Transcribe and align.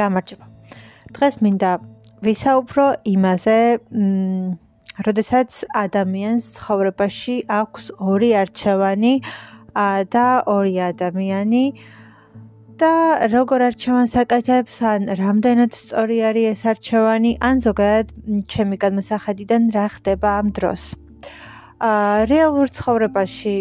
გამარჯობა. 0.00 0.46
დღეს 1.14 1.34
მინდა 1.44 1.70
ვისაუბრო 2.24 2.86
იმაზე, 3.14 3.58
მ 3.92 4.58
როდესაც 5.06 5.64
ადამიანს 5.80 6.44
ცხოვრებაში 6.56 7.36
აქვს 7.60 7.84
ორი 8.12 8.30
არჩევანი 8.42 9.14
და 10.14 10.26
ორი 10.50 10.74
ადამიანი 10.90 11.64
და 12.80 12.92
როგორ 13.32 13.60
არჩევანს 13.68 14.16
აკეთებს, 14.22 14.76
ან 14.92 15.00
რამდენად 15.20 15.72
სწორი 15.76 16.16
არის 16.28 16.46
ეს 16.52 16.62
არჩევანი, 16.72 17.32
ან 17.48 17.60
ზოგადად 17.64 18.08
ჩემი 18.52 18.76
განმსახედიდან 18.84 19.62
რა 19.76 19.86
ხდება 19.96 20.28
ამ 20.40 20.48
დროს. 20.56 20.82
აა 21.80 22.24
რეალურ 22.32 22.68
ცხოვრებაში 22.76 23.54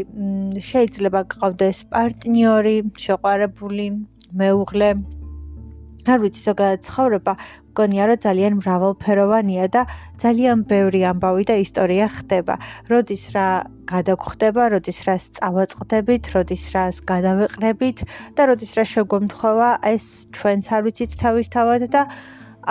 შეიძლება 0.70 1.22
გყავდეს 1.32 1.78
პარტნიორი, 1.92 2.78
შეყვარებული, 3.06 3.88
მეუღლე, 4.40 4.90
არ 6.14 6.20
ვიცი 6.24 6.42
ზოგადად 6.50 6.80
ცხოვრება 6.88 7.34
მგონია 7.80 8.04
რომ 8.10 8.20
ძალიან 8.26 8.54
მრავალფეროვანია 8.60 9.66
და 9.72 9.82
ძალიან 10.20 10.58
ბევრი 10.68 11.02
ამბავი 11.12 11.44
და 11.48 11.56
ისტორია 11.64 12.08
ხდება. 12.12 12.56
როდის 12.92 13.24
რა 13.36 13.48
გადაგხვდება, 13.88 14.64
როდის 14.76 15.00
რა 15.08 15.16
წავაწყდებით, 15.40 16.24
როდის 16.36 16.64
რას 16.76 16.96
გადავეყრებით 17.12 17.98
და 18.36 18.42
როდის 18.52 18.72
რა 18.76 18.86
შეგვემთხოვა, 18.94 19.70
ეს 19.94 20.06
ჩვენც 20.36 20.66
არ 20.76 20.82
ვიცით 20.86 21.12
თავისთავად 21.24 21.82
და 21.96 22.02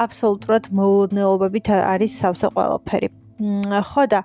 აბსოლუტურად 0.04 0.64
მოულოდნელობებით 0.76 1.66
არის 1.72 2.12
სავსე 2.20 2.48
ყველაფერი. 2.52 3.08
ხო 3.88 4.04
და 4.12 4.20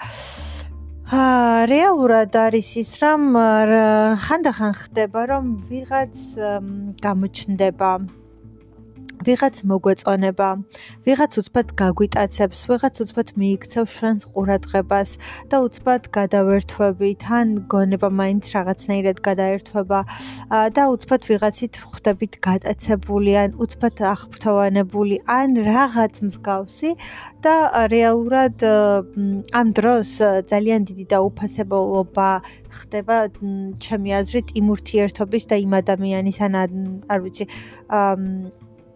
აა 1.14 1.70
რეალურად 1.70 2.32
არის 2.34 2.70
ის 2.82 2.92
რომ 3.04 3.22
ხანდახან 4.24 4.74
ხდება 4.82 5.22
რომ 5.32 5.46
ვიღაც 5.70 6.16
გამოჩნდება 7.06 7.90
ვიღაც 9.24 9.56
მოგვეწონება, 9.70 10.48
ვიღაც 11.08 11.32
უცბად 11.40 11.68
გაგვიტაცებს, 11.80 12.60
ვიღაც 12.70 12.96
უცბად 13.04 13.30
მიიქცევს 13.40 13.92
ჩვენს 13.98 14.24
ყურადღებას 14.34 15.10
და 15.52 15.58
უცბად 15.68 16.10
გადავერთვებით, 16.18 17.22
ან 17.40 17.48
გონება 17.72 18.10
მაინც 18.20 18.44
რაღაცნაირად 18.56 19.18
გადაერთვება 19.28 20.00
და 20.76 20.84
უცბად 20.96 21.22
ვიღაცით 21.30 21.74
ხვდებით 21.88 22.34
გატაცებული, 22.48 23.32
ან 23.44 23.56
უცბად 23.64 24.04
აღფრთოვანებული, 24.14 25.16
ან 25.40 25.50
რაღაც 25.70 26.14
მსგავსი 26.28 26.92
და 27.44 27.56
რეალურად 27.92 28.64
ამ 29.60 29.68
დროს 29.80 30.10
ძალიან 30.52 30.82
დიდი 30.90 31.06
დაუფასებლობა 31.16 32.30
ხდება 32.80 33.18
ჩემი 33.84 34.10
აზრით 34.20 34.56
იმ 34.60 34.66
ურთიერთობის 34.76 35.44
და 35.52 35.56
იმ 35.64 35.72
ადამიანის 35.82 36.38
ან 36.48 36.54
არ 36.60 37.20
ვიცი 37.24 37.46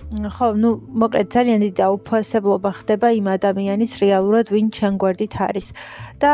ხო, 0.08 0.56
ну, 0.56 0.70
მოკლედ 1.04 1.28
ძალიან 1.36 1.60
დიდი 1.68 1.82
აუფასებლობა 1.84 2.72
ხდება 2.80 3.08
იმ 3.20 3.28
ადამიანის 3.28 3.92
რეალურად, 4.00 4.48
ვინ 4.56 4.68
ჩვენ 4.72 4.94
გვერდით 5.04 5.34
არის. 5.48 5.68
და 6.24 6.32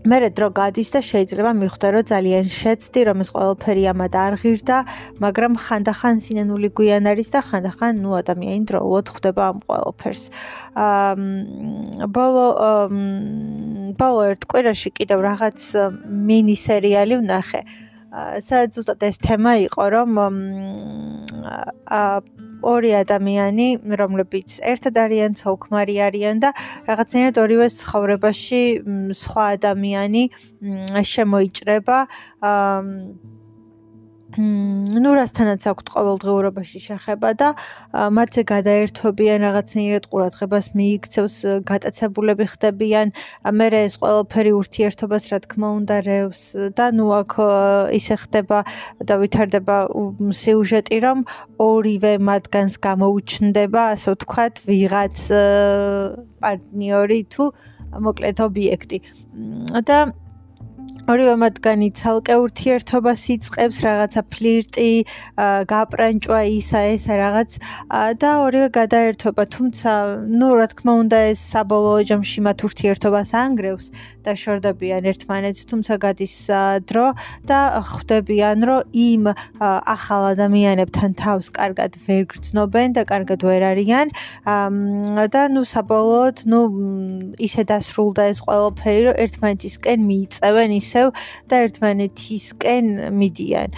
მე 0.00 0.32
დრო 0.32 0.48
გადის 0.56 0.88
და 0.96 1.00
შეიძლება 1.04 1.52
მიხვდე 1.60 1.88
რომ 1.92 2.04
ძალიან 2.08 2.46
შეცდი 2.48 3.00
რომ 3.04 3.18
ეს 3.20 3.30
ყველაფერი 3.36 3.82
ამად 3.92 4.14
არ 4.16 4.34
ღირდა, 4.40 4.76
მაგრამ 5.20 5.52
ხანდახან 5.60 6.16
სინანული 6.24 6.68
გვიან 6.72 7.04
არის 7.04 7.28
და 7.36 7.40
ხანდახან 7.44 8.00
ნუ 8.00 8.10
ადამიანი 8.24 8.64
დროულად 8.64 9.06
ხვდება 9.12 9.42
ამ 9.52 9.58
ყველაფერს. 9.68 10.24
აა 10.72 12.08
ბოლო 12.16 12.46
ბოლო 14.00 14.20
ერთ 14.32 14.42
კვირაში 14.48 14.90
კიდევ 14.96 15.18
რაღაც 15.20 15.58
მინი 16.08 16.56
სერიალი 16.56 17.14
ვნახე. 17.20 17.60
აა 18.08 18.40
სადაც 18.40 18.70
ზუსტად 18.80 19.04
ეს 19.04 19.16
თემა 19.20 19.52
იყო 19.68 19.84
რომ 20.00 20.10
აა 21.84 22.49
ორი 22.62 22.90
ადამიანი, 23.00 23.68
რომლებიც 24.00 24.60
ერთად 24.72 24.94
არიან, 25.04 25.36
ცოლ-ქმარი 25.40 25.96
არიან 26.08 26.36
და 26.44 26.50
რაღაცნაირად 26.90 27.36
ორივე 27.44 27.66
ცხოვრებაში 27.80 28.62
სხვა 29.22 29.44
ადამიანი 29.56 30.24
შემოიჭრება. 31.14 31.98
აა 32.52 33.38
ну, 34.38 35.10
რასთანაც 35.16 35.64
აქვთ 35.66 35.90
ყოველდღიურობაში 35.94 36.80
შეხება 36.84 37.30
და 37.40 37.48
მათზე 37.90 38.42
გადაერთობიან 38.46 39.42
რაღაცნაირად 39.46 40.04
ყურადღებას 40.12 40.66
მიიქცევს, 40.78 41.34
გატაცებულები 41.66 42.46
ხდებიან, 42.52 43.12
მერე 43.60 43.80
ეს 43.90 43.94
ყველაფერი 43.98 44.52
ურთიერთობას 44.60 45.24
რა 45.32 45.38
თქმა 45.46 45.68
უნდა 45.80 45.96
რევს 46.06 46.42
და 46.78 46.86
ნუ 46.94 47.06
აქ 47.20 47.32
ისე 47.98 48.16
ხდება 48.22 48.58
და 49.02 49.14
ვითარდება 49.18 49.76
სიუჟეტი, 50.30 50.98
რომ 51.06 51.18
ორივე 51.58 52.14
მათგანს 52.22 52.74
გამოუჩნდება, 52.86 53.82
ასე 53.98 54.08
ვთქვათ, 54.14 54.54
ვიღაც 54.68 55.16
პარტნიორი 56.38 57.20
თუ 57.34 57.44
მოკლედ 57.98 58.38
ობიექტი. 58.46 58.98
და 59.82 59.98
ორივე 61.09 61.35
მათგანი 61.37 61.91
ცალკე 61.93 62.35
ურთიერთობას 62.41 63.21
იწყებს, 63.35 63.77
რაღაცა 63.85 64.21
ფლირტი, 64.33 64.93
გაპრანჭვა 65.69 66.39
ისა 66.49 66.81
ეს 66.95 67.05
რაღაც 67.05 67.51
და 68.17 68.31
ორივე 68.41 68.69
გადაერთობა, 68.73 69.43
თუმცა, 69.55 69.91
ну, 70.25 70.47
რა 70.57 70.67
თქმა 70.73 70.93
უნდა, 71.05 71.17
ეს 71.29 71.39
საბოლოო 71.53 71.99
ჯამში 72.09 72.39
მათ 72.41 72.57
ურთიერთობას 72.65 73.29
ანგრევს 73.37 73.87
და 74.25 74.33
შორდებიან 74.33 75.05
ერთმანეთს, 75.05 75.61
თუმცა 75.69 75.93
გადის 76.01 76.35
დრო 76.89 77.07
და 77.45 77.59
ხვდებიან, 77.85 78.57
რომ 78.65 78.81
იმ 78.89 79.23
ახალ 79.61 80.23
ადამიანებთან 80.33 81.11
თავს 81.21 81.53
კარგად 81.53 82.01
ვერ 82.09 82.25
გრძნობენ 82.33 82.97
და 82.97 83.05
კარგად 83.05 83.45
ვერ 83.45 83.61
არიან 83.77 84.07
და, 85.29 85.41
ну, 85.53 85.61
საბოლოოდ, 85.61 86.37
ну, 86.49 86.59
ისე 87.37 87.61
დასრულდა 87.69 88.33
ეს 88.33 88.41
ყველაფერი, 88.41 89.01
რომ 89.05 89.15
ერთმანეთისკენ 89.21 89.99
მიიწევენ 90.09 90.71
ისე 90.81 90.98
ისევ 91.00 91.12
და 91.48 91.60
ერთმანეთისკენ 91.64 92.86
მიდიან. 93.16 93.70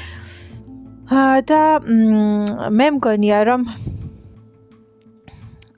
აა 1.12 1.38
და 1.46 1.62
მე 2.72 2.86
მგონია 2.98 3.38
რომ 3.46 3.66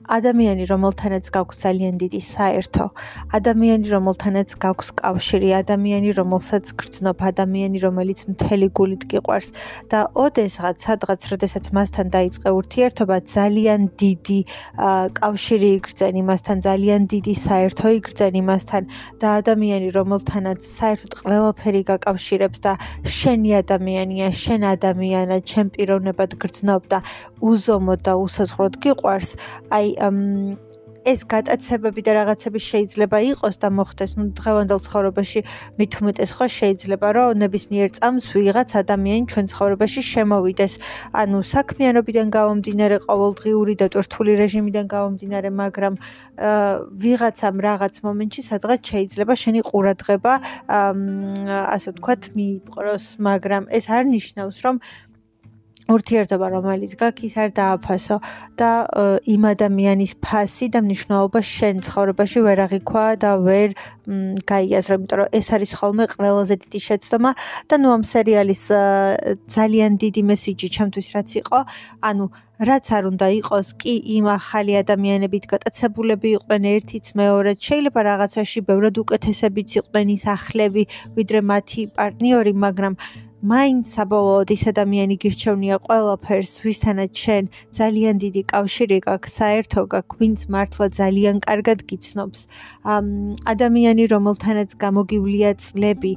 ადამიანი, 0.07 0.63
რომელთანაც 0.69 1.25
გაქვს 1.33 1.57
ძალიან 1.65 1.95
დიდი 1.97 2.21
საერთო, 2.21 2.85
ადამიანი, 3.33 3.87
რომელთანაც 3.89 4.49
გაქვს 4.61 4.89
კავშირი, 5.01 5.49
ადამიანი, 5.61 6.09
რომელსაც 6.19 6.65
გრძნობ, 6.79 7.17
ადამიანი, 7.31 7.77
რომელიც 7.81 8.19
მთელი 8.29 8.67
გულით 8.77 9.03
გიყვარს. 9.09 9.49
და 9.89 9.99
ოდესღაც, 10.13 10.77
სადღაც, 10.85 11.21
როდესაც 11.31 11.65
მასთან 11.75 12.07
დაიწყე 12.15 12.49
ურთიერთობა, 12.59 13.17
ძალიან 13.25 13.81
დიდი 13.97 14.39
კავშირი 15.19 15.69
იგრძენ 15.77 16.13
იმასთან, 16.21 16.57
ძალიან 16.67 17.01
დიდი 17.09 17.33
საერთო 17.35 17.87
იგრძენ 17.99 18.33
იმასთან 18.41 18.83
და 19.21 19.27
ადამიანი, 19.41 19.87
რომელთანაც 19.97 20.59
საერთოდ 20.61 21.11
ყველაფერი 21.25 21.81
გაკავშირებს 21.91 22.59
და 22.65 22.73
შენი 23.05 23.49
ადამიანია, 23.61 24.27
შენ 24.31 24.61
ადამიანად, 24.75 25.41
შენ 25.45 25.65
პიროვნებად 25.75 26.31
გრძნობ 26.41 26.81
და 26.91 26.99
უზომოდ 27.41 27.99
და 28.07 28.13
უსაზღვროდ 28.25 28.73
გიყვარს, 28.83 29.31
აი 29.69 29.94
ეს 31.05 31.21
გატაცებები 31.29 32.01
და 32.01 32.11
რაღაცები 32.17 32.59
შეიძლება 32.65 33.17
იყოს 33.29 33.55
და 33.61 33.69
მოხდეს, 33.77 34.11
ну, 34.17 34.23
დღევანდელ 34.33 34.79
ცხოვრებაში 34.85 35.39
მით 35.77 35.91
უმეტეს 36.01 36.31
ხო 36.33 36.45
შეიძლება, 36.49 37.07
რომ 37.13 37.37
ნებისმიერ 37.45 37.89
წამს 37.97 38.25
ვიღაც 38.33 38.69
ადამიანი 38.81 39.23
ჩვენ 39.29 39.45
ცხოვრებაში 39.53 40.01
შემოვიდეს. 40.01 40.73
ანუ 41.21 41.37
საქმიანობიდან 41.53 42.27
გამომდინარე, 42.37 42.95
ყოველდღიური 43.05 43.73
და 43.81 43.85
ტვირთული 43.93 44.31
რეჟიმიდან 44.41 44.85
გამომდინარე, 44.95 45.49
მაგრამ 45.61 45.93
ვიღაცამ 47.05 47.55
რაღაც 47.69 47.93
მომენტში 48.05 48.41
სადღაც 48.49 48.81
შეიძლება 48.91 49.33
შენი 49.43 49.61
ყურადღება 49.69 50.33
ასე 51.75 51.87
ვთქვათ, 51.93 52.21
მიიპყროს, 52.35 53.05
მაგრამ 53.21 53.63
ეს 53.77 53.85
არ 53.93 54.03
ნიშნავს, 54.15 54.57
რომ 54.65 54.75
ურთიერთობა 55.85 56.47
რომელიც 56.49 56.93
გაქვს 56.97 57.25
ის 57.27 57.33
არ 57.37 57.49
დააფასო 57.59 58.17
და 58.57 58.69
იმ 59.29 59.43
ადამიანის 59.53 60.13
ფასი 60.25 60.67
და 60.73 60.79
მნიშვნელობა 60.85 61.39
შენ 61.45 61.75
ცხოვრებაში 61.85 62.39
ვერ 62.47 62.59
აღიქვა 62.65 63.05
და 63.21 63.31
ვერ 63.45 63.69
გაიაზრო, 64.49 64.95
იმიტომ 64.97 65.17
რომ 65.21 65.29
ეს 65.39 65.47
არის 65.55 65.71
ხოლმე 65.77 66.05
ყველაზე 66.15 66.55
დიდი 66.65 66.79
შეცდომა 66.87 67.31
და 67.69 67.75
ნუ 67.81 67.89
ამ 67.97 68.03
სერიალის 68.13 68.63
ძალიან 69.55 69.91
დიდი 70.01 70.21
მესიჯი 70.29 70.67
ჩემთვის 70.75 71.07
რაც 71.15 71.29
იყო, 71.41 71.59
ანუ 72.09 72.25
რაც 72.55 72.85
არ 72.97 73.03
უნდა 73.11 73.27
იყოს, 73.39 73.67
კი 73.81 73.93
იმ 74.15 74.25
ახალი 74.31 74.73
ადამიანებით 74.79 75.43
გატაცებულები 75.51 76.29
იყვნენ 76.39 76.63
ერთიც 76.71 77.05
მეორეც, 77.19 77.59
შეიძლება 77.67 77.99
რაღაცაში 78.09 78.59
ბევრად 78.69 78.95
უკეთესებიც 79.03 79.69
იყვნენ 79.79 80.07
ის 80.15 80.23
ახლები, 80.35 80.83
ვიდრე 81.19 81.39
მათი 81.51 81.81
პარტნიორი, 81.99 82.53
მაგრამ 82.65 82.93
მაინც 83.45 83.89
საბოლოოდ 83.93 84.51
ის 84.55 84.61
ადამიანი 84.71 85.15
გირჩევნია 85.21 85.75
ყველაფერს, 85.85 86.53
ვისთანაც 86.65 87.11
შენ 87.23 87.49
ძალიან 87.77 88.21
დიდი 88.23 88.41
კავშირი 88.51 88.97
გაქვს, 89.05 89.35
საერთო 89.39 89.81
გაქვს, 89.91 90.17
ვინც 90.21 90.39
მართლა 90.55 90.87
ძალიან 90.99 91.37
კარგად 91.45 91.83
გიცნობს. 91.91 92.41
ადამიანი, 93.53 94.03
რომელთანაც 94.13 94.69
გამოგივლია 94.85 95.51
წლები, 95.61 96.13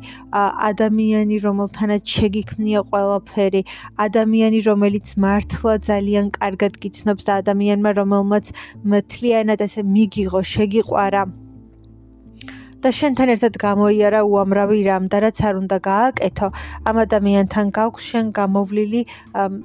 ადამიანი, 0.71 1.37
რომელთანაც 1.49 2.03
შეგიქმნია 2.17 2.81
ყველაფერი, 2.89 3.63
ადამიანი, 4.07 4.59
რომელიც 4.71 5.07
მართლა 5.25 5.75
ძალიან 5.91 6.33
კარგად 6.41 6.81
გიცნობს 6.81 7.29
და 7.29 7.33
ადამიანმა, 7.45 7.91
რომელმაც 8.01 8.47
მთლიანად 8.89 9.61
ესე 9.69 9.83
მიგიღო, 9.85 10.41
შეგიყვარა 10.55 11.23
და 12.79 12.91
შენთან 12.95 13.29
ერთად 13.35 13.55
გამოიარა 13.59 14.21
უამრავი 14.23 14.79
რამ 14.87 15.05
და 15.11 15.19
რაც 15.25 15.39
არ 15.49 15.55
უნდა 15.63 15.79
გააკეთო. 15.83 16.49
ამ 16.89 16.97
ადამიანთან 17.05 17.67
გაქვს 17.79 18.05
შენ 18.11 18.27
გამოვლილი 18.39 19.01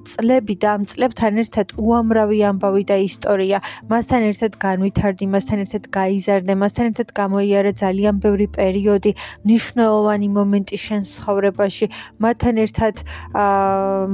წლები 0.09 0.55
და 0.63 0.69
ამ 0.75 0.83
წლებთან 0.89 1.33
ერთად 1.43 1.67
უამრავი 1.77 2.37
ამბავი 2.49 2.83
და 2.89 2.97
ისტორია. 3.09 3.57
მასთან 3.91 4.21
ერთად 4.31 4.51
განვითარდი 4.65 5.25
მასთან 5.33 5.59
ერთად 5.65 5.83
გაიზარდე 5.97 6.53
მასთან 6.63 6.85
ერთად 6.91 7.09
გამოიარა 7.21 7.71
ძალიან 7.83 8.15
ბევრი 8.23 8.47
პერიოდი 8.57 9.11
ნიშნულოვანი 9.45 10.27
მომენტი 10.37 10.77
შენ 10.85 11.01
ცხოვრებაში. 11.13 11.85
მასთან 12.23 12.55
ერთად 12.65 12.95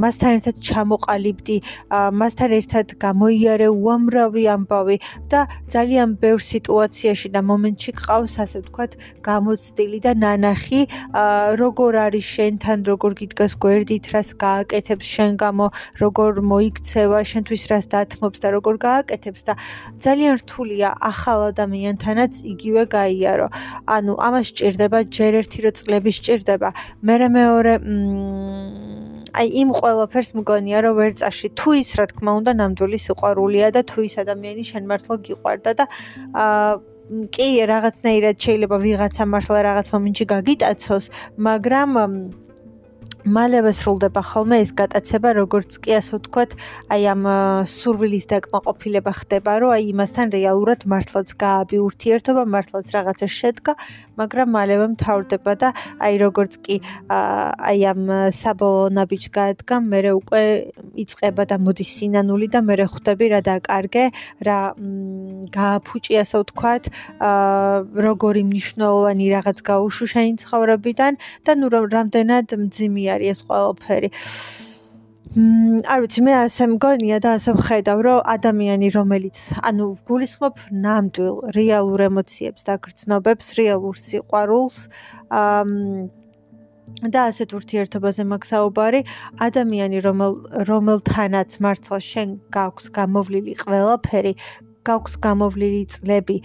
მასთან 0.03 0.31
ერთად 0.37 0.55
ჩამოყალიბდი 0.69 1.57
მასთან 2.19 2.49
ერთად 2.59 2.87
გამოიარე 3.05 3.67
უამრავი 3.79 4.43
ამბავი 4.55 4.97
და 5.31 5.47
ძალიან 5.73 6.19
ბევრ 6.19 6.39
სიტუაციაში 6.51 7.27
და 7.35 7.41
მომენტში 7.51 7.91
ყავს 8.03 8.35
ასე 8.43 8.57
ვთქვათ 8.59 8.88
ვთქვათ, 8.89 9.23
გამოცდილი 9.25 9.99
და 10.01 10.13
ნანახი, 10.17 10.81
როგორ 11.61 11.93
არის 12.09 12.25
შენთან, 12.25 12.85
როგორ 12.89 13.11
გიდგას 13.19 13.53
გვერდით, 13.61 14.05
რას 14.13 14.29
გააკეთებს 14.43 15.05
შენ 15.05 15.31
გამო, 15.37 15.67
როგორ 16.01 16.41
მოიქცევა, 16.41 17.19
შენთვის 17.31 17.63
რას 17.71 17.85
დათმობს 17.93 18.39
და 18.39 18.47
როგორ 18.57 18.75
გააკეთებს 18.85 19.41
და 19.45 19.53
ძალიან 20.01 20.33
რთულია 20.41 20.89
ახალ 21.11 21.39
ადამიანთანაც 21.53 22.33
იგივე 22.53 22.83
გაიარო. 22.95 23.47
ანუ 23.85 24.13
ამას 24.17 24.45
სჭირდება 24.49 24.99
ჯერ 25.13 25.33
ერთი 25.41 25.59
რო 25.63 25.71
წლები 25.77 26.11
სჭირდება. 26.17 26.69
მე 27.03 27.15
მეორე 27.29 27.73
აი 29.29 29.47
იმ 29.61 29.69
ყველაფერს 29.77 30.31
მგონია 30.41 30.77
რომ 30.85 30.93
ვერ 30.99 31.11
წაში 31.21 31.47
თუ 31.53 31.69
ის 31.81 31.89
რა 31.99 32.05
თქმა 32.09 32.31
უნდა 32.39 32.51
ნამდვილი 32.61 32.97
სიყვარულია 33.05 33.67
და 33.77 33.81
თუ 33.85 33.97
ის 34.09 34.15
ადამიანი 34.25 34.63
შენ 34.65 34.83
მართლა 34.89 35.15
გიყვარდა 35.27 35.71
და 35.77 35.85
აა 36.33 36.81
კი 37.09 37.47
რაღაცნაირად 37.69 38.35
შეიძლება 38.45 38.77
ვიღაცა 38.85 39.23
მართლა 39.33 39.59
რაღაც 39.69 39.87
მომენტში 39.95 40.25
გაგიტაცოს, 40.33 41.05
მაგრამ 41.47 41.97
მალევე 43.27 43.73
სრულდება 43.75 44.21
ხოლმე 44.23 44.63
ეს 44.63 44.71
გატაცება, 44.79 45.33
როგორც 45.35 45.75
კი 45.83 45.91
ასე 45.99 46.11
ვთქვათ, 46.15 46.51
აი 46.87 47.03
ამ 47.11 47.23
სურვილის 47.67 48.25
დაკმაყოფილება 48.31 49.11
ხდება, 49.11 49.51
რომ 49.59 49.71
აი 49.75 49.83
იმასთან 49.91 50.27
რეალურად 50.31 50.85
მართლაც 50.87 51.27
გააბი 51.35 51.77
ურთიერთობა, 51.83 52.43
მართლაც 52.47 52.87
რაღაცა 52.95 53.27
შედგა, 53.27 53.73
მაგრამ 54.15 54.47
მალევე 54.55 54.85
მთავრდება 54.95 55.51
და 55.59 55.69
აი 55.99 56.13
როგორც 56.23 56.53
კი 56.63 56.75
აი 57.11 57.79
ამ 57.91 58.01
საბოლოო 58.39 58.87
ნაბიჯს 58.95 59.29
გაადგა, 59.35 59.75
მე 59.83 59.99
უკვე 60.15 60.43
იწება 61.03 61.43
და 61.43 61.55
მოდის 61.59 61.89
სინანული 61.99 62.47
და 62.47 62.63
მე 62.63 62.75
ხვდები 62.87 63.25
რა 63.35 63.41
დაკარგე, 63.43 64.05
რა 64.47 64.59
გააფუჭი 65.51 66.13
ასე 66.23 66.35
ვთქვათ, 66.39 66.83
როგორი 68.07 68.41
მნიშვნელოვანი 68.47 69.25
რაღაც 69.35 69.57
გაუშუ 69.59 70.05
შენი 70.07 70.33
ცხოვრებიდან 70.39 71.13
და 71.43 71.51
ნუ 71.59 71.67
რამდენად 71.67 72.47
მძიმე 72.63 73.08
არის 73.15 73.29
ეს 73.33 73.39
ყველაფერი. 73.49 74.09
მმ, 75.29 75.81
არ 75.85 75.99
ვიცი, 76.03 76.21
მე 76.25 76.33
ასე 76.41 76.63
მგონია 76.73 77.17
და 77.21 77.33
ასე 77.37 77.51
ვხედავ, 77.53 77.99
რომ 78.05 78.19
ადამიანი, 78.35 78.87
რომელიც, 78.97 79.37
ანუ 79.61 79.85
გულისხმობ 80.09 80.55
ნამდვილ 80.85 81.35
რეალურ 81.53 81.99
ემოციებს 82.09 82.65
და 82.65 82.73
გრძნობებს, 82.81 83.47
რეალურ 83.59 83.95
სიყვარულს, 84.05 84.77
აა 85.29 86.17
და 87.13 87.29
ასეთ 87.31 87.53
ურთიერთობაზე 87.59 88.23
მაგსაუბარი, 88.33 89.01
ადამიანი, 89.47 90.01
რომელ 90.03 90.33
რომელთანაც 90.69 91.59
მართლა 91.63 91.99
შენ 92.09 92.29
გაქვს 92.55 92.89
გამოვლილი 92.97 93.53
ყველაფერი, 93.61 94.33
გაქვს 94.89 95.15
გამოვლილი 95.23 95.83
წლები, 95.93 96.37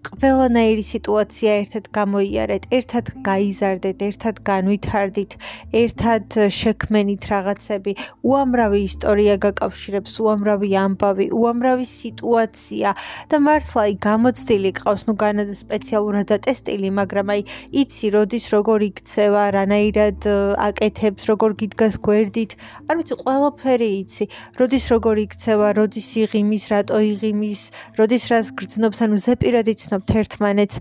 ყველანაირი 0.00 0.82
სიტუაცია 0.88 1.54
ერთად 1.60 1.88
გამოიარეთ, 1.92 2.66
ერთად 2.72 3.08
გაიზარდეთ, 3.24 3.98
ერთად 4.06 4.36
განვითარდით, 4.48 5.34
ერთად 5.76 6.36
შექმენით 6.56 7.26
რაღაცები, 7.32 7.92
უამრავი 8.24 8.80
ისტორია 8.88 9.34
გაკავშირებს, 9.44 10.14
უამრავი 10.24 10.70
ამბავი, 10.84 11.26
უამრავი 11.36 11.86
სიტუაცია. 11.92 12.94
და 13.30 13.36
მართლა 13.44 13.80
აი 13.84 13.94
გამოცდილი 14.06 14.70
ყავს, 14.80 15.02
ну 15.08 15.14
განადა 15.20 15.54
სპეციალურად 15.60 16.26
დატესტილი, 16.32 16.88
მაგრამ 17.00 17.26
აი 17.36 17.42
იცი, 17.84 18.06
როდის 18.16 18.44
როგორ 18.56 18.80
იქცევა, 18.90 19.42
რანაირად 19.56 20.20
აკეთებს, 20.68 21.22
როგორ 21.28 21.50
გიდგას 21.60 22.00
გვერდით, 22.00 22.56
არ 22.88 22.94
ვიცი, 22.96 23.14
ყველაფერი 23.20 23.90
იცი, 24.00 24.24
როდის 24.56 24.84
როგორ 24.94 25.16
იქცევა, 25.28 25.68
როდის 25.76 26.08
იღიმის, 26.24 26.64
რატო 26.72 26.98
იღიმის, 27.12 27.62
როდის 28.00 28.24
რას 28.32 28.48
გრძნობს, 28.56 28.98
ანუ 29.04 29.16
ზეპირად 29.28 29.68
იცი 29.68 29.89
იცნობთ 29.90 30.12
ერთმანეთს 30.20 30.76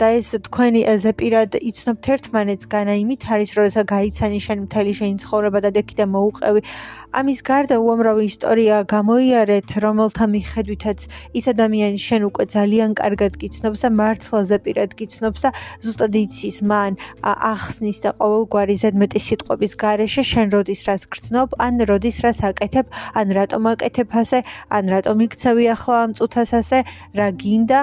და 0.00 0.08
ეს 0.18 0.28
თქვენი 0.46 0.82
ზეპირად 1.00 1.56
იცნობთ 1.56 2.08
ერთმანეთს 2.16 2.68
განაიმით 2.74 3.22
არის 3.32 3.54
როდესაც 3.56 3.88
გაიცანი 3.88 4.40
შენ 4.46 4.58
მთელი 4.66 4.92
შენი 5.00 5.16
ცხოვრება 5.24 5.62
და 5.64 5.70
დექი 5.76 5.96
და 5.96 6.06
მოუყევი 6.12 6.60
ამის 7.16 7.38
გარდა 7.48 7.76
უამრავი 7.80 8.26
ისტორია 8.28 8.78
გამოიარეთ 8.92 9.72
რომელთა 9.80 10.24
მიხედვითაც 10.32 11.04
ის 11.40 11.44
ადამიანი 11.52 12.00
შენ 12.06 12.26
უკვე 12.28 12.44
ძალიან 12.52 12.90
კარგად 12.98 13.38
გიცნობს 13.40 13.84
და 13.84 13.90
მართლა 14.00 14.40
ზეპირად 14.50 14.92
გიცნობს 14.98 15.46
და 15.46 15.50
ზუსტად 15.86 16.18
იცის 16.20 16.58
მან 16.72 16.98
ახსნის 17.24 18.02
და 18.04 18.12
ყოველგვარი 18.20 18.76
ზედმეტი 18.82 19.22
სიტყვების 19.28 19.72
გარეშე 19.80 20.22
შენ 20.32 20.46
როდის 20.56 20.82
რას 20.88 21.08
გრძნობ 21.16 21.56
ან 21.56 21.80
როდის 21.88 22.20
რას 22.26 22.38
აკეთებ 22.50 22.86
ან 23.16 23.26
რატომ 23.38 23.70
აკეთებ 23.72 24.08
ასე 24.20 24.42
ან 24.76 24.84
რატომ 24.92 25.16
იქცევი 25.28 25.64
ახლა 25.72 25.96
ამ 26.04 26.10
წუთას 26.20 26.52
ასე 26.60 26.78
რა 27.16 27.28
გინდა. 27.40 27.80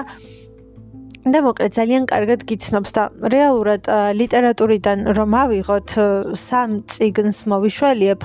და 1.24 1.40
მოკლედ 1.40 1.72
ძალიან 1.72 2.04
კარგად 2.04 2.40
გიცნობს 2.44 2.90
და 2.96 3.02
რეალურად 3.32 3.88
ლიტერატურიდან 4.20 4.98
რომ 5.16 5.30
ავიღოთ 5.42 5.88
სამ 6.36 6.70
ციგნს 6.92 7.38
მოვიშველიებ 7.48 8.20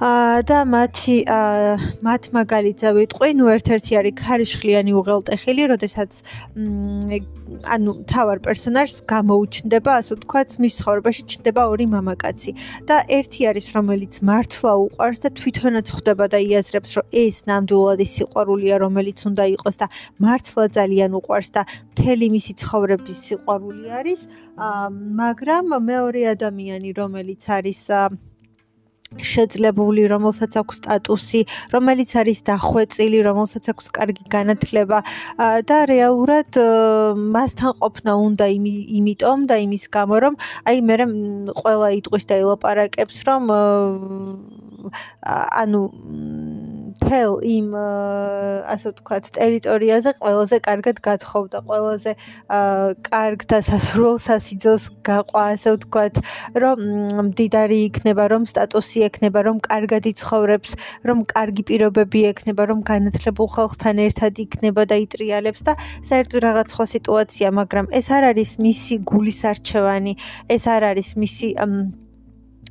და 0.00 0.58
მათი 0.64 1.16
მათ 2.00 2.22
მაგალითზე 2.32 2.88
ვიტყვი, 2.96 3.30
ნუ 3.36 3.44
ერთ-ერთი 3.52 3.92
არის 4.00 4.14
ქარიშხლიანი 4.16 4.92
უღელტეხილი, 4.96 5.62
როდესაც 5.76 6.12
ანუ 7.74 7.92
თავარ 8.08 8.38
პერსონაჟს 8.46 9.04
გამოუჩნდება, 9.12 9.90
ასე 10.00 10.16
ვთქვათ, 10.16 10.48
მის 10.64 10.72
ცხოვრებაში 10.80 11.22
ჩნდება 11.28 11.62
ორი 11.68 11.86
მამაკაცი. 11.92 12.50
და 12.88 12.96
ერთი 13.12 13.40
არის, 13.50 13.66
რომელიც 13.76 14.12
მართლა 14.24 14.72
უყვარს 14.88 15.20
და 15.20 15.28
თვითონაც 15.36 15.86
ხვდება 15.92 16.24
და 16.32 16.38
იაზრებს, 16.48 16.90
რომ 16.96 17.04
ეს 17.12 17.36
ნამდვილად 17.50 18.00
ის 18.00 18.10
სიყვარულია, 18.16 18.74
რომელიც 18.80 19.18
უნდა 19.28 19.44
იყოს 19.60 19.76
და 19.84 19.86
მართლა 20.24 20.64
ძალიან 20.80 21.12
უყვარს 21.20 21.50
და 21.52 21.62
მთელი 21.92 22.26
მისი 22.40 22.52
ცხოვრების 22.56 23.18
სიყვარული 23.26 23.84
არის, 24.00 24.20
მაგრამ 25.20 25.66
მეორე 25.92 26.20
ადამიანი, 26.34 26.88
რომელიც 26.96 27.42
არის 27.52 27.80
შეძლებული, 29.18 30.06
რომელსაც 30.06 30.54
აქვს 30.60 30.76
სტატუსი, 30.80 31.40
რომელიც 31.74 32.10
არის 32.22 32.38
დახვეწილი, 32.46 33.18
რომელსაც 33.26 33.64
აქვს 33.72 33.86
კარგი 33.96 34.24
განათლება. 34.30 34.98
და 35.66 35.78
რეალურად 35.90 36.50
მასთან 37.34 37.72
ყოფნა 37.82 38.12
უნდა 38.14 38.46
იმიტომ 38.54 39.38
და 39.50 39.56
იმის 39.66 39.84
გამო, 39.90 40.14
რომ 40.24 40.34
აი 40.70 40.76
მე 40.86 40.94
ყველა 41.58 41.88
იტყვის 41.98 42.24
და 42.30 42.34
ელაპარაკებს, 42.42 43.16
რომ 43.26 43.42
ანუ 45.26 45.82
თელ 47.00 47.32
იმ 47.44 47.68
ასე 48.72 48.92
ვთქვათ 48.92 49.24
ტერიტორიაზე 49.36 50.10
ყველაზე 50.20 50.56
კარგად 50.66 50.96
გათხოვდა, 51.06 51.58
ყველაზე 51.68 52.12
კარგ 53.08 53.40
და 53.50 53.58
სასურველ 53.68 54.16
სასიძოს 54.20 54.84
გაყვა, 55.08 55.42
ასე 55.56 55.68
ვთქვათ, 55.76 56.14
რომ 56.64 56.78
მდიდარი 57.30 57.78
იქნება, 57.88 58.24
რომ 58.32 58.42
სტატუსი 58.52 58.99
ექნება, 59.08 59.40
რომ 59.48 59.60
კარგად 59.66 60.08
იცხოვრებს, 60.10 60.70
რომ 61.08 61.24
კარგი 61.32 61.62
პირობები 61.70 62.20
ექნება, 62.32 62.66
რომ 62.70 62.80
განათლებულ 62.90 63.48
ხალხთან 63.56 64.02
ერთად 64.06 64.42
იქნება 64.44 64.82
და 64.90 64.96
იტრიალებს 65.06 65.60
და 65.68 65.76
საერთოდ 66.10 66.40
რაღაც 66.48 66.66
სხვა 66.74 66.86
სიტუაცია, 66.94 67.48
მაგრამ 67.60 67.86
ეს 68.00 68.06
არ 68.10 68.22
არის 68.34 68.50
მისი 68.66 68.94
გულის 69.10 69.40
არჩევანი, 69.52 70.12
ეს 70.56 70.64
არ 70.66 70.82
არის 70.92 71.08
მისი 71.22 71.48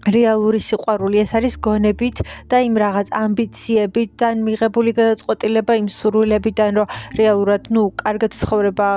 რეალური 0.08 0.60
სიყვარული. 0.64 1.20
ეს 1.20 1.32
არის 1.36 1.56
გონებით 1.60 2.18
და 2.48 2.58
იმ 2.64 2.76
რაღაც 2.80 3.08
ამბიციებით 3.12 4.10
და 4.20 4.28
მიღებული 4.48 4.92
გადაწყვეტილება 4.96 5.74
იმ 5.82 5.88
სურვილებიდან 5.92 6.72
რომ 6.80 6.88
რეალურად 7.20 7.64
ნუ 7.76 7.84
კარგად 8.00 8.32
ცხოვრება 8.40 8.88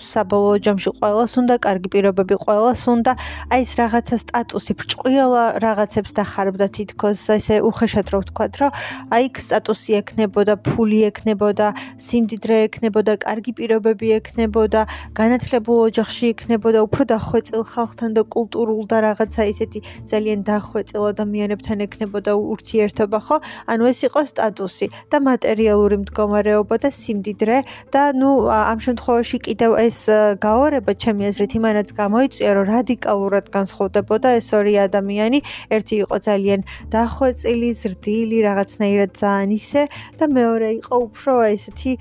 საბოლოო 0.00 0.56
ჯამში 0.64 0.90
ყოველას 0.96 1.32
უნდა 1.40 1.54
კარგი 1.66 1.88
პირობები 1.92 2.34
ყოველას 2.46 2.82
უნდა. 2.94 3.12
აი 3.52 3.60
ეს 3.66 3.72
რაღაცა 3.80 4.16
სტატუსი 4.24 4.72
ბრჭყვიალა 4.80 5.44
რაღაცებს 5.66 6.10
დახარბდა 6.16 6.66
თითქოს 6.76 7.20
ესე 7.36 7.56
უხეშად 7.68 8.06
რო 8.12 8.18
ვთქვა 8.24 8.46
რომ 8.60 8.70
აი 9.12 9.24
ეს 9.36 9.44
სტატუსი 9.46 9.90
ექნებოდა 10.00 10.54
ფული 10.66 10.98
ექნებოდა 11.10 11.66
სიმდიდრე 12.06 12.56
ექნებოდა 12.66 13.12
კარგი 13.26 13.52
პირობები 13.58 14.06
ექნებოდა 14.18 14.80
განათლებულ 15.18 15.78
ოჯახში 15.88 16.24
ექნებოდა 16.34 16.78
უფრო 16.86 17.02
დახვეწილ 17.12 17.62
ხალხთან 17.72 18.10
და 18.16 18.22
კულტურულ 18.34 18.82
და 18.90 18.96
რაღაცა 19.06 19.42
ისეთი 19.52 19.78
ძალიან 20.10 20.45
დახვეწილ 20.50 21.02
ადამიანებთან 21.12 21.78
ექნებოდა 21.86 22.32
ურთიერთობა, 22.36 23.18
ხო? 23.26 23.36
ანუ 23.72 23.84
ეს 23.92 24.00
იყო 24.08 24.20
სტატუსი 24.30 24.86
და 25.10 25.16
მატერიალური 25.28 25.96
მდგომარეობა 26.02 26.76
და 26.82 26.90
სიმდიდრე 27.00 27.58
და 27.94 28.02
ნუ 28.20 28.30
ამ 28.50 28.78
შემთხვევაში 28.86 29.38
კიდევ 29.46 29.70
ეს 29.86 29.98
გაორება 30.46 30.92
ჩემი 31.02 31.22
აზრით 31.30 31.52
იმანაც 31.58 31.88
გამოიწვია, 32.00 32.50
რომ 32.56 32.66
რადიკალურად 32.74 33.46
განსხვავდებოდა 33.56 34.28
ეს 34.40 34.48
ორი 34.58 34.74
ადამიანი. 34.86 35.38
ერთი 35.76 35.94
იყო 36.04 36.16
ძალიან 36.28 36.60
დახვეწილი, 36.94 37.70
ზრდილი, 37.82 38.38
რაღაცნაირად 38.48 39.10
ძალიან 39.22 39.50
ისე 39.60 39.82
და 40.18 40.24
მეორე 40.38 40.68
იყო 40.80 40.96
უფრო 41.06 41.32
ესეთი 41.54 41.92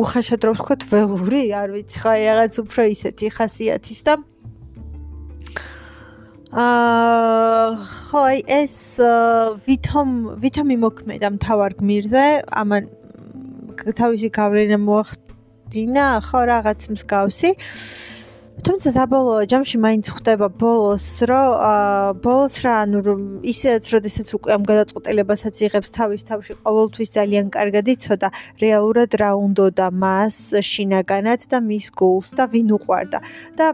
უხაშად 0.00 0.40
რო 0.46 0.52
ვთქვათ, 0.56 0.82
ველური, 0.90 1.42
არ 1.60 1.68
ვიცი, 1.76 1.96
ხო, 2.02 2.12
რაღაც 2.30 2.54
უფრო 2.64 2.82
ისეთი 2.94 3.26
ხასიათის 3.36 4.00
და 4.06 4.12
აა 6.50 7.74
ხო 8.10 8.22
ეს 8.50 8.76
ვითომ 9.66 10.08
ვითომ 10.42 10.68
იმოქმედა 10.74 11.28
მთავარ 11.38 11.76
გმირზე. 11.78 12.24
ამან 12.62 12.88
თავისი 13.78 14.28
გავლენა 14.34 14.78
მოახდინა 14.82 16.06
ხო 16.26 16.40
რაღაც 16.50 16.80
მსგავსი 16.90 17.50
თუმცა 18.60 18.90
საბოლოო 18.92 19.44
ჯამში 19.48 19.78
მაინც 19.80 20.08
ხვდება 20.12 20.46
ბოლოს 20.60 21.04
რომ 21.30 21.52
აა 21.64 22.12
ბოლოს 22.24 22.54
რა 22.64 22.72
ანუ 22.84 23.00
ისეც 23.52 23.84
როდესაც 23.94 24.28
უკვე 24.36 24.50
ამ 24.56 24.62
გადაწყვეტილებასაც 24.70 25.60
იღებს 25.64 25.90
თავის 25.96 26.26
თავში 26.28 26.56
ყოველთვის 26.66 27.10
ძალიან 27.16 27.46
კარგად 27.56 27.88
იცოდა 27.94 28.28
რეალურად 28.60 29.16
რა 29.22 29.30
უნდოდა 29.44 29.86
მას 30.04 30.36
შინაგანად 30.70 31.46
და 31.52 31.58
მის 31.68 31.86
გულს 32.00 32.28
და 32.36 32.44
ვინ 32.52 32.74
უყვარდა 32.76 33.18
და 33.56 33.66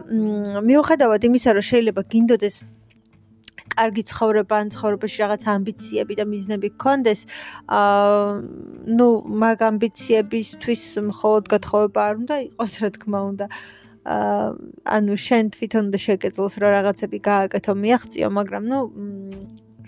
მიუხედავად 0.71 1.23
იმისა 1.31 1.51
რომ 1.59 1.67
შეიძლება 1.71 2.03
გინდოდეს 2.13 2.57
კარგი 3.77 4.03
ცხოვრება 4.09 4.55
ან 4.63 4.69
ცხოვრებაში 4.73 5.19
რაღაც 5.25 5.43
ამბიციები 5.53 6.15
და 6.17 6.25
მიზნები 6.31 6.69
გქონდეს, 6.79 7.21
აა 7.67 8.95
ნუ 8.99 9.09
მაგ 9.43 9.59
ამბიციებისთვის 9.71 10.85
მხოლოდ 11.11 11.45
გათხოვება 11.53 12.01
არ 12.09 12.15
უნდა 12.23 12.37
იყოს, 12.47 12.73
რა 12.83 12.91
თქმა 12.97 13.21
უნდა. 13.31 13.47
აა 13.51 13.76
ანუ 14.07 15.15
შენ 15.19 15.51
თვითონ 15.57 15.91
და 15.91 15.99
შეგეძლოს 15.99 16.55
რა 16.63 16.69
რაღაცები 16.79 17.19
გააკეთო, 17.27 17.73
მიაღწიო, 17.75 18.29
მაგრამ 18.39 18.63
ნუ 18.71 18.79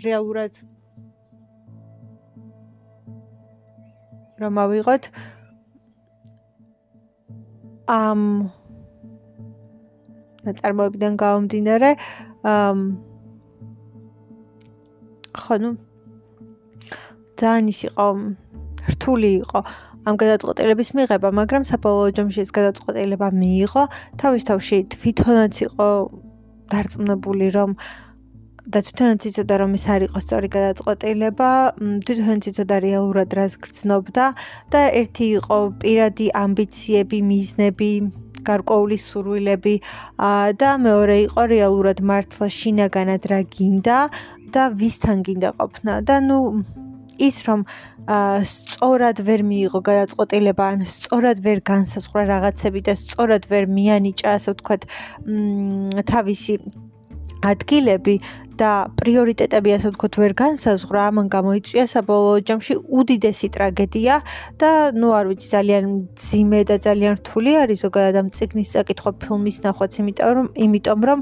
რეალურად 0.03 0.53
რომ 4.43 4.55
ავიღოთ 4.63 5.05
ამ 7.95 8.21
ნაწარმოებიდან 10.47 11.13
გამომდინარე 11.23 11.91
აა 12.53 12.73
ხო 15.39 15.57
ნუ 15.63 15.71
ძალიან 17.39 17.67
ის 17.73 17.81
იყო 17.89 18.07
რთული 18.93 19.31
იყო 19.43 19.61
ამ 20.09 20.17
გადაწყვეტილების 20.23 20.89
მიღება, 20.97 21.29
მაგრამ 21.41 21.63
საბოლოო 21.71 22.11
ჯამში 22.17 22.41
ეს 22.45 22.51
გადაწყვეტილება 22.59 23.29
მიიღო. 23.41 23.83
თავის 24.21 24.43
თავში 24.51 24.77
თვითონაც 24.95 25.55
იყო 25.69 25.89
დარწმუნებული, 26.73 27.47
რომ 27.59 27.71
და 28.69 28.79
თვითონაც 28.85 29.21
იცოდა, 29.29 29.55
რომ 29.65 29.71
ეს 29.79 29.85
არ 29.95 30.03
იყო 30.09 30.19
სწორი 30.25 30.49
გადაწყვეტილება, 30.57 31.51
თვითონაც 32.05 32.43
იცოდა 32.53 32.77
რეალურად 32.85 33.29
რას 33.39 33.55
გრძნობდა 33.65 34.25
და 34.73 34.81
ერთი 35.01 35.27
იყო 35.41 35.59
პირადი 35.81 36.27
ამბიციები, 36.45 37.19
მიზნები, 37.33 37.93
გარკვეული 38.49 38.99
სურვილები 39.03 39.75
და 40.63 40.71
მეორე 40.85 41.17
იყო 41.29 41.43
რეალურად 41.55 41.99
მართლა 42.11 42.49
შინაგანად 42.59 43.23
რა 43.33 43.41
გინდა 43.57 43.99
და 44.55 44.63
ვისთან 44.81 45.25
გინდა 45.27 45.51
ყოფნა 45.59 46.01
და 46.09 46.17
ნუ 46.29 46.39
ის 47.29 47.37
რომ 47.49 47.65
სწორად 48.09 49.21
ვერ 49.29 49.43
მიიღო 49.45 49.81
გადაწყვეტილება 49.85 50.65
ან 50.73 50.85
სწორად 50.89 51.43
ვერ 51.45 51.61
განსაზღვრა 51.61 52.23
რაღაცები 52.33 52.81
და 52.89 52.95
სწორად 52.97 53.49
ვერ 53.53 53.69
მიანიჭა 53.69 54.29
ასე 54.39 54.55
ვთქვათ 54.55 54.83
თავისი 56.09 56.55
ადგილები 57.45 58.17
და 58.59 58.71
პრიორიტეტები 58.99 59.71
ასე 59.77 59.93
ვთქვათ 59.93 60.15
ვერ 60.19 60.33
განსაზღვრა 60.41 61.03
ამან 61.11 61.27
გამოიწვია 61.31 61.85
საბოლოო 61.93 62.41
ჯამში 62.49 62.75
უდიდესი 62.99 63.49
ტრაგედია 63.55 64.15
და 64.59 64.71
ნუ 64.99 65.09
არ 65.19 65.31
ვიცი 65.31 65.49
ძალიან 65.53 65.87
ძიმე 66.19 66.61
და 66.67 66.77
ძალიან 66.89 67.13
რთული 67.21 67.53
არის 67.63 67.79
ზოგადად 67.87 68.17
ამ 68.19 68.29
ციგნის 68.35 68.73
წაკითხვა 68.75 69.11
ფილმის 69.23 69.59
ნახვაც 69.69 69.93
იმიტომ 70.03 70.33
რომ 70.39 70.49
იმიტომ 70.67 71.01
რომ 71.09 71.21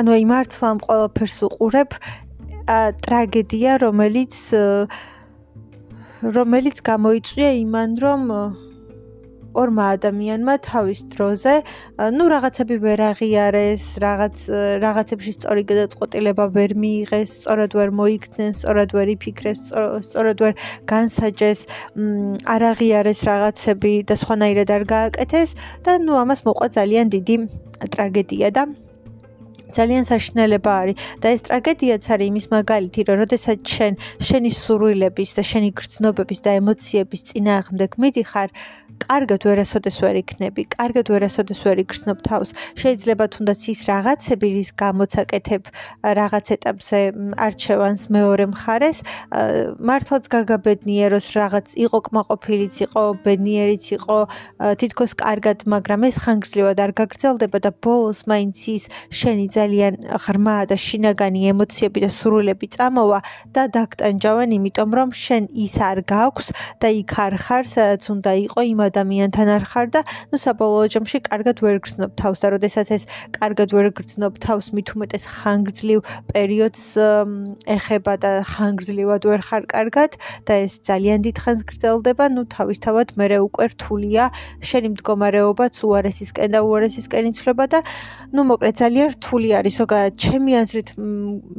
ანუ 0.00 0.10
აი 0.16 0.24
მართლა 0.32 0.66
ამ 0.72 0.78
ყველაფერს 0.86 1.38
უყურებ 1.50 1.90
ტრაგედია 3.04 3.70
რომელიც 3.84 4.32
რომელიც 6.37 6.77
გამოიწვია 6.81 7.51
იმან 7.63 7.89
რომ 8.01 8.23
ორმა 9.57 9.85
ადამიანმა 9.97 10.53
თავის 10.65 10.99
დროზე, 11.13 11.53
ну, 12.17 12.23
რაღაცები 12.33 12.75
ვერ 12.85 12.99
აღიარეს, 13.11 13.83
რაღაც 14.05 14.35
რაღაცებში 14.85 15.31
სწორი 15.37 15.63
გადაწყვეტილება 15.71 16.45
ვერ 16.57 16.71
მიიღეს, 16.83 17.29
სწორად 17.41 17.71
ვერ 17.79 17.89
მოიქცნენ, 17.99 18.51
სწორად 18.59 18.89
ვერ 18.97 19.07
იფიქრეს, 19.15 19.61
სწორად 20.09 20.37
ვერ 20.45 20.53
განსაჯეს, 20.93 21.59
არ 22.53 22.61
აღიარეს 22.71 23.19
რაღაცები 23.31 23.93
და 24.09 24.15
სხვანაირად 24.21 24.69
არ 24.77 24.83
გააკეთეს 24.93 25.49
და 25.85 25.97
ну, 26.05 26.19
ამას 26.21 26.45
მოყვა 26.45 26.67
ძალიან 26.77 27.05
დიდი 27.17 27.35
ტრაგედია 27.93 28.53
და 28.53 28.63
ძალიან 29.78 30.04
საშინელება 30.12 30.72
არის. 30.82 30.96
და 31.22 31.26
ეს 31.34 31.40
ტრაგედიაც 31.46 32.04
არის 32.12 32.26
იმის 32.32 32.46
მაგალითი, 32.56 33.00
რომ 33.08 33.18
შესაძ 33.32 33.60
შენ 33.74 33.92
შენი 34.28 34.50
სურვილების 34.62 35.30
და 35.36 35.42
შენი 35.50 35.70
გრძნობების 35.78 36.40
და 36.46 36.50
ემოციების 36.60 37.20
წინააღმდეგ 37.28 37.90
მიდიხარ, 38.02 38.48
კარგად 39.02 39.44
ვერასოდეს 39.48 39.96
ვერ 40.04 40.16
იქნები, 40.22 40.62
კარგად 40.76 41.06
ვერასოდეს 41.12 41.60
ვერ 41.66 41.82
იგრძნობ 41.82 42.18
თავს. 42.28 42.50
შეიძლება 42.82 43.24
თუნდაც 43.34 43.60
ის 43.72 43.80
რაღაცები, 43.90 44.48
რის 44.56 44.70
გამოც 44.82 45.12
აკეთებ 45.22 45.62
რაღაც 46.18 46.46
ეტაპზე 46.56 47.00
არჩევანს 47.46 48.02
მეორე 48.16 48.44
მხარეს, 48.52 48.98
მართლაც 49.90 50.24
გაგაბედნიეროს 50.34 51.26
რაღაც 51.38 51.66
იყო 51.86 51.98
კმაყოფილიც, 52.08 52.74
იყო 52.86 53.02
ბედნიერიც, 53.26 53.84
იყო. 53.98 54.18
თითქოს 54.80 55.12
კარგად, 55.24 55.58
მაგრამ 55.66 56.00
ეს 56.08 56.16
ხანგრძლივად 56.22 56.78
არ 56.84 56.92
გაგრძელდება 57.00 57.58
და 57.66 57.70
ბოლოს 57.82 58.20
მაინც 58.30 58.56
ის 58.76 58.84
შენი 59.10 59.46
ძალიან 59.62 59.94
ღრმა 60.26 60.56
და 60.70 60.76
შინაგანი 60.86 61.40
ემოციები 61.52 61.98
და 62.04 62.10
სურვილები 62.18 62.66
წამოვა 62.76 63.18
და 63.54 63.62
დაგტანჯავენ, 63.76 64.50
იმიტომ 64.58 64.90
რომ 64.98 65.08
შენ 65.22 65.42
ის 65.64 65.74
არ 65.78 65.98
გაქვს 66.12 66.48
და 66.82 66.88
იქ 67.00 67.12
არ 67.26 67.34
ხარ, 67.44 67.64
სადაც 67.74 68.02
უნდა 68.14 68.32
იყო 68.46 68.60
იმ 68.72 68.80
ადამიანთან 68.88 69.48
არ 69.56 69.64
ხარ 69.70 69.86
და 69.94 70.00
ნუ 70.30 70.36
საბოლოო 70.44 70.86
ჯამში 70.94 71.18
კარგად 71.30 71.56
ვერ 71.64 71.76
გრძნობ 71.84 72.10
თავს 72.20 72.38
და 72.42 72.46
როდესაც 72.54 72.86
ეს 72.96 73.02
კარგად 73.38 73.68
ვერ 73.76 73.86
გრძნობ 73.96 74.32
თავს, 74.42 74.66
უმეტეს 74.72 75.24
ხანგრძლივ 75.36 76.00
პერიოდს 76.32 76.84
ეხება 77.76 78.14
და 78.22 78.30
ხანგრძლივად 78.52 79.22
ვერ 79.30 79.40
ხარ 79.48 79.64
კარგად 79.72 80.18
და 80.46 80.52
ეს 80.66 80.78
ძალიან 80.88 81.24
დიდ 81.26 81.36
ხანს 81.42 81.60
გრძელდება, 81.70 82.24
ნუ 82.34 82.42
თავისთავად 82.54 83.14
მე 83.18 83.26
უკვე 83.46 83.64
რთულია 83.72 84.24
შენი 84.68 84.88
მდგომარეობაც 84.94 85.74
უარესისკენ 85.86 86.56
და 86.56 86.60
უარესისკენ 86.66 87.30
იცვლება 87.32 87.64
და 87.72 87.80
ნუ 88.32 88.42
მოკლედ 88.50 88.76
ძალიან 88.82 89.08
რთული 89.14 89.51
არის 89.58 89.74
ზოგადად 89.80 90.14
ჩემი 90.22 90.52
აზრით 90.62 90.88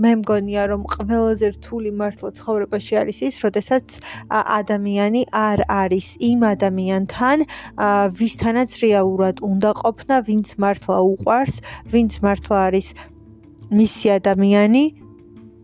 მე 0.03 0.11
მგონია 0.21 0.63
რომ 0.71 0.81
ყველაზე 0.93 1.47
რთული 1.55 1.89
მართლა 1.99 2.29
ცხოვრებაში 2.37 2.93
არის 3.01 3.17
ის, 3.27 3.35
როდესაც 3.45 3.85
ადამიანი 4.29 5.21
არ 5.31 5.59
არის. 5.67 6.07
იმ 6.29 6.39
ადამიანთან, 6.53 7.37
ვისთანაც 8.19 8.69
რეალურად 8.85 9.35
უნდა 9.49 9.71
ყოფნა, 9.83 10.15
ვინც 10.27 10.47
მართლა 10.63 10.97
უყვარს, 11.13 11.55
ვინც 11.93 12.13
მართლა 12.25 12.57
არის 12.67 12.87
მისი 13.71 14.07
ადამიანი, 14.19 14.83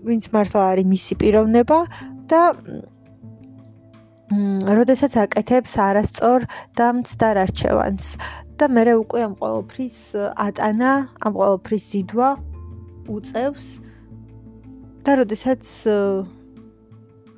ვინც 0.07 0.23
მართლა 0.33 0.61
არის 0.71 0.85
მისი 0.93 1.13
პიროვნება 1.21 1.79
და 2.29 2.41
მ 4.29 4.77
როდესაც 4.77 5.13
აკეთებს 5.25 5.73
არასწორ 5.81 6.45
და 6.77 6.87
მცდარ 7.01 7.35
არჩევანს 7.45 8.05
და 8.59 8.67
მე 8.67 8.83
უკვე 8.99 9.19
ამ 9.23 9.33
ყოველფრის 9.39 9.97
ატანა, 10.35 10.91
ამ 11.23 11.33
ყოველფრის 11.39 11.83
ზიდვა 11.91 12.29
უწევს 13.07 13.67
და 15.07 15.11
როდესაც 15.23 15.63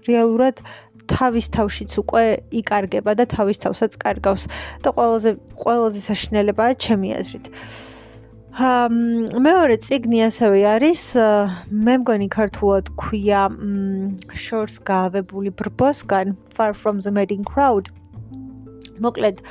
რეალურად 0.09 0.65
თავის 1.11 1.45
თავშიც 1.53 1.91
უკვე 2.01 2.25
იკარგება 2.61 3.13
და 3.19 3.27
თავის 3.29 3.61
თავსაც 3.61 3.97
კარგავს 4.01 4.49
და 4.81 4.89
ყველაზე 4.97 5.31
ყველაზე 5.61 5.99
საშინელებაა 6.09 6.73
ჩემი 6.81 7.09
აზრით. 7.21 7.45
მეორე 9.47 9.75
ციგნი 9.85 10.19
ასევე 10.27 10.59
არის 10.75 11.01
მე 11.71 11.95
მგონი 12.01 12.27
ქართულად 12.33 12.91
ქვია 12.99 13.47
შორს 14.35 14.75
გაავებული 14.89 15.53
ბრბოსგან 15.55 16.35
far 16.57 16.73
from 16.73 16.99
the 17.05 17.11
madding 17.15 17.45
crowd 17.47 17.87
მოკლედ 19.05 19.43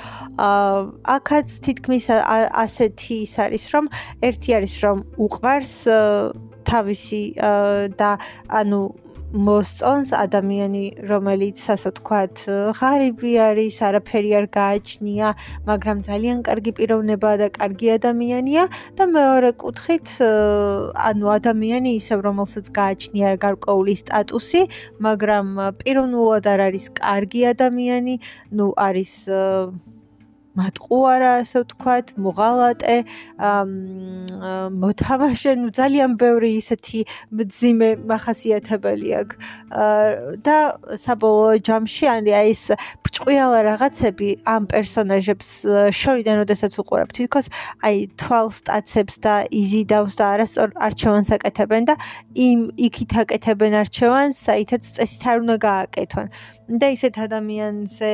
აქაც 1.16 1.49
თითქმის 1.66 2.07
ასეთი 2.11 3.16
ის 3.26 3.35
არის 3.47 3.64
რომ 3.75 3.90
ერთი 4.30 4.50
არის 4.61 4.75
რომ 4.85 5.04
უყვარს 5.26 5.75
თავისი 6.71 7.23
და 8.00 8.11
ანუ 8.62 8.83
მოსწონს 9.30 10.10
ადამიანი, 10.10 11.06
რომელიც 11.06 11.60
ასე 11.70 11.90
ვთქვათ, 11.92 12.40
ღარიბი 12.78 13.32
არის, 13.46 13.76
არაფერი 13.87 14.30
არ 14.40 14.46
გააჩნია, 14.56 15.28
მაგრამ 15.70 15.99
ძალიან 16.08 16.38
კარგი 16.42 16.72
პიროვნებაა 16.75 17.37
და 17.42 17.49
კარგი 17.54 17.88
ადამიანია 17.94 18.64
და 18.99 19.04
მეორე 19.06 19.50
კუთხით, 19.62 20.08
ანუ 21.10 21.26
ადამიანი 21.38 21.90
ისევ 22.00 22.18
რომელსაც 22.26 22.66
გააჩნია 22.75 23.38
გარკვეული 23.46 23.94
სტატუსი, 24.02 24.62
მაგრამ 24.99 25.46
პიროვნულად 25.78 26.44
არ 26.50 26.60
არის 26.66 26.84
კარგი 26.99 27.42
ადამიანი, 27.54 28.14
ну 28.50 28.75
არის 28.75 29.14
მატყუარა, 30.59 31.30
ასე 31.42 31.62
ვთქვათ, 31.62 32.07
მოღალატე, 32.19 32.97
მოთამაშე, 34.83 35.52
ნუ 35.62 35.69
ძალიან 35.78 36.16
ბევრი 36.19 36.50
ისეთი 36.59 37.00
მძიმე 37.38 37.90
מחასიათებელი 38.11 39.11
აქვს. 39.21 39.37
და 40.42 40.59
საბოლოო 40.99 41.62
ჯამში 41.62 42.04
არის 42.11 42.35
აი 42.40 42.50
ეს 42.50 42.64
ბრჭყვიალა 43.07 43.59
რაღაცები 43.71 44.28
ამ 44.54 44.62
პერსონაჟებს 44.73 45.49
შორიდან 45.95 46.37
როდესაც 46.42 46.73
უყურებ, 46.83 47.11
თითქოს 47.14 47.47
აი 47.87 48.11
თვალსტაცებს 48.19 49.14
და 49.23 49.35
იზიდავს 49.54 50.14
და 50.19 50.25
არასწორ 50.35 50.69
არჩევანს 50.87 51.28
აკეთებენ 51.38 51.83
და 51.90 51.95
იმ 52.35 52.61
იქით 52.87 53.12
აკეთებენ 53.23 53.73
არჩევანს, 53.83 54.35
საითაც 54.50 54.83
წესით 54.99 55.23
არ 55.30 55.37
უნდა 55.47 55.57
გააკეთონ. 55.62 56.26
და 56.71 56.87
ისეთ 56.95 57.14
ადამიანზე 57.26 58.11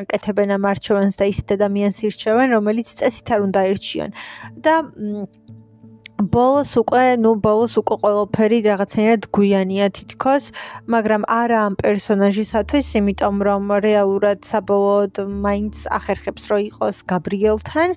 აკეთებენ 0.00 0.48
ამ 0.56 0.64
არჩევანს 0.72 1.14
და 1.20 1.28
ისეთ 1.32 1.48
ადამიანს 1.56 1.98
ირჩევენ, 2.10 2.48
რომელიც 2.56 2.88
წესით 3.00 3.28
არ 3.34 3.40
უნდა 3.46 3.60
ირჩიონ. 3.72 4.10
და 4.64 4.74
ბოლოს 6.20 6.76
უკვე, 6.76 7.16
ნუ 7.24 7.30
ბოლოს 7.40 7.74
უკვე 7.80 7.96
ყველაფერი 8.02 8.58
რაღაცნაირად 8.68 9.22
გვიანია 9.32 9.86
თითქოს, 9.96 10.44
მაგრამ 10.92 11.22
არა 11.24 11.58
ამ 11.66 11.74
პერსონაჟისათვის, 11.80 12.86
იმიტომ 13.00 13.36
რომ 13.48 13.64
რეალურად 13.80 14.44
საბოლოოდ 14.44 15.14
მაინც 15.44 15.74
ახერხებს 15.88 16.44
რომ 16.52 16.60
იყოს 16.68 16.96
გაბრიელთან, 17.08 17.88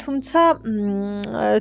თუმცა 0.00 0.40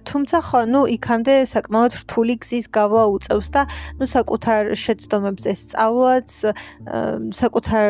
თუმცა 0.08 0.38
ხო, 0.48 0.60
ნუ 0.72 0.82
იქამდე 0.96 1.36
საკმაოდ 1.52 1.92
რთული 2.02 2.36
გზის 2.40 2.66
გავლა 2.72 3.04
უწევს 3.16 3.50
და 3.52 3.62
ნუ 4.00 4.06
საკუთარ 4.16 4.62
შეცდომებს 4.80 5.44
ეს 5.52 5.60
სწავლაც, 5.66 6.30
საკუთარ 7.42 7.86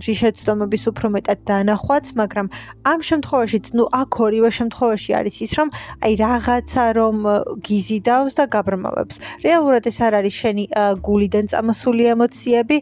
შეცდომების 0.00 0.82
უფრო 0.90 1.06
მეტად 1.18 1.38
დანახვაც, 1.44 2.04
მაგრამ 2.16 2.46
ამ 2.88 3.00
შემთხვევაშიც, 3.08 3.66
ნუ 3.76 3.84
აქ 4.00 4.12
ორივე 4.24 4.50
შემთხვევაში 4.58 5.10
არის 5.20 5.36
ის, 5.44 5.52
რომ 5.58 5.68
აი 6.02 6.12
რაღაცა 6.24 6.84
რომ 6.98 7.17
გიზიდავს 7.68 8.34
და 8.38 8.44
გაბრმავებს. 8.54 9.16
რეალურად 9.44 9.84
ეს 9.90 9.98
არ 10.06 10.12
არის 10.20 10.34
შენი 10.42 10.64
გულიდან 11.06 11.44
წამოსული 11.52 12.04
ემოციები, 12.14 12.76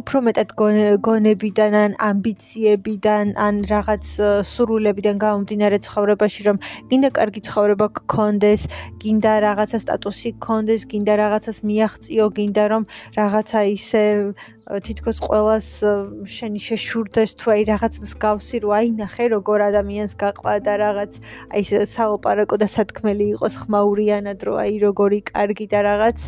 უფრო 0.00 0.18
მეტად 0.26 0.48
გონებიდან 1.06 1.72
ან 1.84 1.90
ამბიციებიდან 2.10 3.26
ან 3.46 3.54
რაღაც 3.72 4.04
სურვილებიდან 4.52 5.16
გამომდინარე 5.24 5.78
ცხოვრებაში, 5.86 6.40
რომ 6.48 6.56
გინდა 6.90 7.10
კარგი 7.18 7.40
ცხოვრება 7.48 7.86
გქონდეს, 7.98 8.62
გინდა 9.02 9.32
რაღაცა 9.46 9.78
სტატუსი 9.84 10.30
გქონდეს, 10.38 10.80
გინდა 10.90 11.14
რაღაცას 11.22 11.58
მიაღწიო, 11.66 12.24
გინდა 12.36 12.64
რომ 12.72 12.82
რაღაცა 13.18 13.60
ისე 13.76 14.04
თითქოს 14.78 15.18
ყოველას 15.18 15.68
შენი 16.30 16.60
შეშურდეს 16.62 17.34
თუ 17.42 17.46
აი 17.54 17.62
რაღაც 17.70 17.94
მსგავსი 18.06 18.56
რო 18.62 18.70
აი 18.78 18.88
ნახე 19.02 19.26
როგორ 19.34 19.58
ადამიანს 19.66 20.14
გაყვა 20.22 20.54
და 20.62 20.74
რაღაც 20.84 21.12
აი 21.50 21.62
საოპარაკო 21.90 22.56
და 22.62 22.68
სათქმელი 22.70 23.26
იყოს 23.34 23.54
ხმაურიანად 23.66 24.38
რო 24.46 24.54
აი 24.62 24.74
როგორი 24.86 25.20
კარგი 25.26 25.66
და 25.74 25.80
რაღაც. 25.90 26.18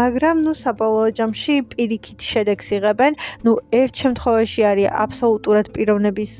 მაგრამ 0.00 0.36
ნუ 0.48 0.52
საბოლოო 0.64 1.08
ჯამში 1.18 1.54
პირიქით 1.76 2.20
შედეგს 2.24 2.68
იღებენ. 2.80 3.12
ნუ 3.44 3.52
ერთ 3.84 3.94
შემთხვევაში 4.00 4.60
არის 4.70 4.88
აბსოლუტურად 5.04 5.66
პიროვნების 5.76 6.32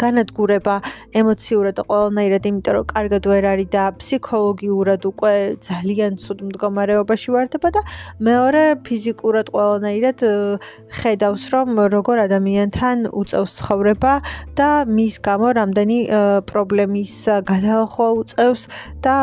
განადგურება 0.00 0.74
ემოციურად 1.20 1.74
და 1.78 1.82
ყველანაირად, 1.88 2.48
იმიტომ 2.50 2.74
რომ 2.76 2.86
კარგად 2.94 3.28
ვერ 3.30 3.44
არის 3.52 3.68
და 3.74 3.84
ფსიქოლოგიურად 4.00 5.00
უკვე 5.10 5.34
ძალიან 5.68 6.12
ცუდ 6.22 6.38
მდგომარეობაში 6.48 7.28
ვარდება 7.34 7.68
და 7.76 7.82
მეორე 8.28 8.64
ფიზიკურად 8.86 9.46
ყველანაირად 9.54 10.18
ხედავს, 10.98 11.44
რომ 11.54 11.68
როგორ 11.96 12.16
ადამიანთან 12.26 12.96
უწევს 13.12 13.52
ცხოვრება 13.60 14.12
და 14.58 14.68
მის 14.88 15.14
გამო 15.24 15.48
რამდენი 15.60 15.98
პრობლემის 16.50 17.14
გადალახვა 17.50 18.08
უწევს 18.20 18.62
და 19.04 19.14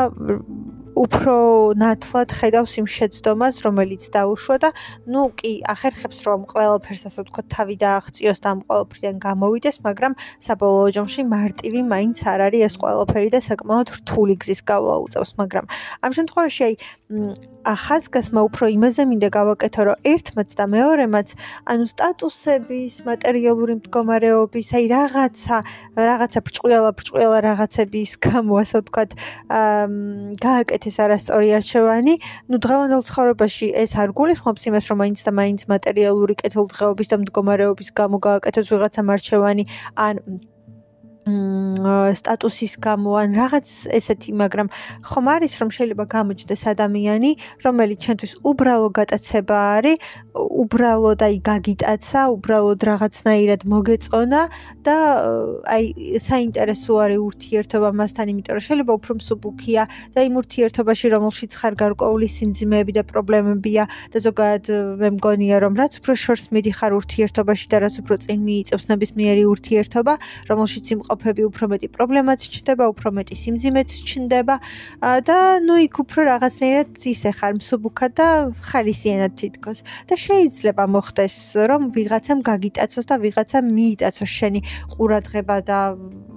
უფრო 0.97 1.35
ნათლად 1.79 2.33
ხედავს 2.35 2.73
იმ 2.81 2.87
შეცდომას, 2.91 3.61
რომელიც 3.65 4.03
დაუშვა 4.11 4.55
და 4.63 4.69
ნუ 5.07 5.23
კი 5.39 5.51
ახერხებს 5.73 6.19
რომ 6.27 6.43
ყველაფერს 6.51 7.07
ასე 7.07 7.23
ვთქვათ 7.23 7.47
თავი 7.55 7.75
დააღწიოს 7.83 8.39
და 8.43 8.47
ამ 8.51 8.59
ყველაფრიდან 8.67 9.15
გამოვიდეს, 9.25 9.77
მაგრამ 9.87 10.13
საბოლოო 10.47 10.89
ჯამში 10.97 11.21
მარტივი 11.31 11.81
მაინც 11.93 12.17
არ 12.27 12.39
არის 12.51 12.61
ეს 12.67 12.75
ყველაფერი 12.83 13.29
და 13.31 13.39
საკმაოდ 13.47 13.87
რთული 14.01 14.35
გზის 14.41 14.61
გავლა 14.67 14.95
უწევს, 15.05 15.31
მაგრამ 15.39 15.65
ამ 16.03 16.11
შემთხვევაში 16.17 16.61
აი 16.67 16.73
ახაზგასმა 17.65 18.41
უფრო 18.47 18.65
იმაზე 18.75 19.03
მინდა 19.11 19.29
გავაკეთო, 19.35 19.81
რომ 19.87 19.97
ერთმაც 20.11 20.49
და 20.57 20.65
მეორემაც, 20.71 21.27
ანუ 21.71 21.85
სტატუსების, 21.91 22.93
მატერიალური 23.07 23.73
მდგომარეობის, 23.79 24.67
აი 24.77 24.85
რაღაცა, 24.95 25.57
რაღაცა 26.09 26.39
ბრჭყვიალა, 26.47 26.91
ბრჭყვიალა 26.97 27.39
რაღაცების 27.47 28.11
გამო, 28.25 28.53
ასე 28.61 28.75
ვთქვათ, 28.81 29.11
აა 29.61 29.85
გააკეთეს 30.45 30.95
არასწორი 31.05 31.49
არჩევანი. 31.59 32.13
ნუ 32.49 32.57
დღევანდელ 32.65 33.01
ცხოვრებაში 33.09 33.67
ეს 33.83 33.91
არ 34.01 34.09
გულისხმობს 34.17 34.63
იმას, 34.69 34.85
რომ 34.89 34.97
მაინც 35.01 35.19
და 35.27 35.31
მაინც 35.41 35.61
მატერიალური 35.73 36.33
კეთილდღეობის 36.41 37.07
და 37.11 37.15
მდგომარეობის 37.21 37.89
გამო 37.99 38.17
გააკეთოს 38.27 38.67
ვიღაცა 38.73 39.01
მარჩევანი, 39.09 39.63
ან 39.95 40.15
სტატუსის 41.21 42.81
გამო 42.81 43.13
ან 43.21 43.37
რაღაც 43.37 43.67
ესეთი, 43.93 44.33
მაგრამ 44.41 44.67
ხომ 45.05 45.25
არის 45.29 45.53
რომ 45.61 45.69
შეიძლება 45.69 46.05
გამოჩნდეს 46.09 46.61
ადამიანი, 46.73 47.31
რომელიც 47.61 47.97
ჩვენთვის 48.01 48.33
უბრალო 48.41 48.89
გატაცება 48.89 49.57
არის, 49.77 49.97
უბრალოდ 50.33 51.21
აი 51.21 51.35
გაგიტაცა, 51.45 52.19
უბრალოდ 52.35 52.79
რაღაცნაირად 52.89 53.61
მოგეწონა 53.69 54.41
და 54.81 54.95
აი 55.69 55.85
საინტერესო 56.17 56.91
არის 57.05 57.19
ურთიერთობა 57.29 57.89
მასთან, 58.01 58.25
იმიტომ 58.33 58.53
რომ 58.57 58.65
შეიძლება 58.65 58.93
უფრო 58.97 59.11
მსუბუქია 59.21 59.83
და 60.17 60.19
იმ 60.25 60.33
ურთიერთობაში 60.41 61.07
რომელშიც 61.15 61.51
ხარ 61.53 61.73
გარკვეული 61.77 62.27
სიმძიმეები 62.33 62.91
და 62.97 63.03
პრობლემებია 63.05 63.83
და 64.09 64.17
ზოგადად 64.25 64.65
მე 64.97 65.09
მგონია 65.21 65.55
რომ 65.61 65.73
რაც 65.77 66.01
უფრო 66.01 66.13
შორს 66.17 66.49
მიდიხარ 66.49 66.91
ურთიერთობაში 66.97 67.65
და 67.69 67.77
რაც 67.85 67.95
უფრო 68.01 68.15
წინ 68.25 68.39
მიიწევს 68.41 68.85
ნებისმიერი 68.89 69.43
ურთიერთობა, 69.53 70.13
რომელშიც 70.49 70.85
იმყოფ 70.97 71.10
ყოფები 71.11 71.43
უფრო 71.51 71.65
მეტი 71.71 71.87
პრობლემაც 71.95 72.39
ჩნდება, 72.53 72.83
უფრო 72.93 73.09
მეტი 73.19 73.35
სიმძიმეც 73.43 73.89
ჩნდება. 74.07 74.55
და 75.27 75.37
ნუ 75.67 75.75
იქ 75.85 75.95
უფრო 76.03 76.19
რაღაცნაირად 76.31 76.89
ისე 77.13 77.31
ხარ 77.35 77.53
მსუბუქად 77.59 78.11
და 78.15 78.27
ხალისიანად 78.71 79.31
თითქოს. 79.35 79.79
და 80.07 80.15
შეიძლება 80.15 80.83
მოხდეს 80.95 81.35
რომ 81.69 81.81
ვიღაცამ 81.95 82.39
გაგიტაცოს 82.47 83.05
და 83.11 83.15
ვიღაცამ 83.25 83.65
მიიტაცოს 83.77 84.31
შენი 84.39 84.59
ყურადღება 84.95 85.57
და 85.67 85.79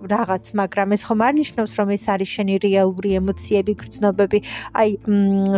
რაღაც, 0.05 0.45
მაგრამ 0.61 0.89
ეს 0.97 1.03
ხომ 1.09 1.21
არ 1.25 1.35
ნიშნავს 1.41 1.73
რომ 1.81 1.89
ეს 1.97 2.05
არის 2.13 2.29
შენი 2.37 2.55
რეალური 2.61 3.11
ემოციები, 3.21 3.73
გრძნობები. 3.81 4.39
აი, 4.77 4.91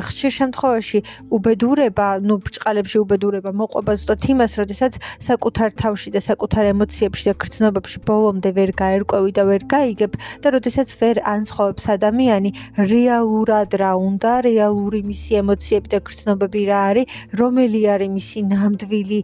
ხშირ 0.06 0.32
შემთხვევაში 0.38 0.98
უბედურება, 1.34 2.06
ნუ 2.22 2.34
ბრჭყალებში 2.46 2.98
უბედურება 3.02 3.50
მოყვება 3.50 3.92
ზუსტად 3.98 4.22
იმას, 4.30 4.52
როდესაც 4.62 4.92
საკუთარ 5.28 5.70
თავში 5.82 6.08
და 6.14 6.20
საკუთარ 6.30 6.64
ემოციებში 6.76 7.24
და 7.26 7.34
გრძნობებში 7.42 7.98
ბოლომდე 8.06 8.50
ვერ 8.54 8.70
გაერკვა 8.76 9.16
გაყვევი 9.16 9.32
და 9.32 9.44
ვერ 9.48 9.62
გაიგებ 9.64 10.12
და 10.44 10.48
როდესაც 10.52 10.88
ვერ 11.00 11.16
ანსხოვებს 11.24 11.84
ადამიანი 11.96 12.50
რეალურად 12.76 13.70
რა 13.80 13.92
უნდა, 13.96 14.32
რეალური 14.44 15.00
მისი 15.08 15.40
ემოციები 15.40 15.88
და 15.94 15.98
გრძნობები 16.04 16.60
რა 16.68 16.80
არის, 16.90 17.06
რომელი 17.40 17.80
არის 17.96 18.10
მისი 18.12 18.38
ნამდვილი 18.52 19.20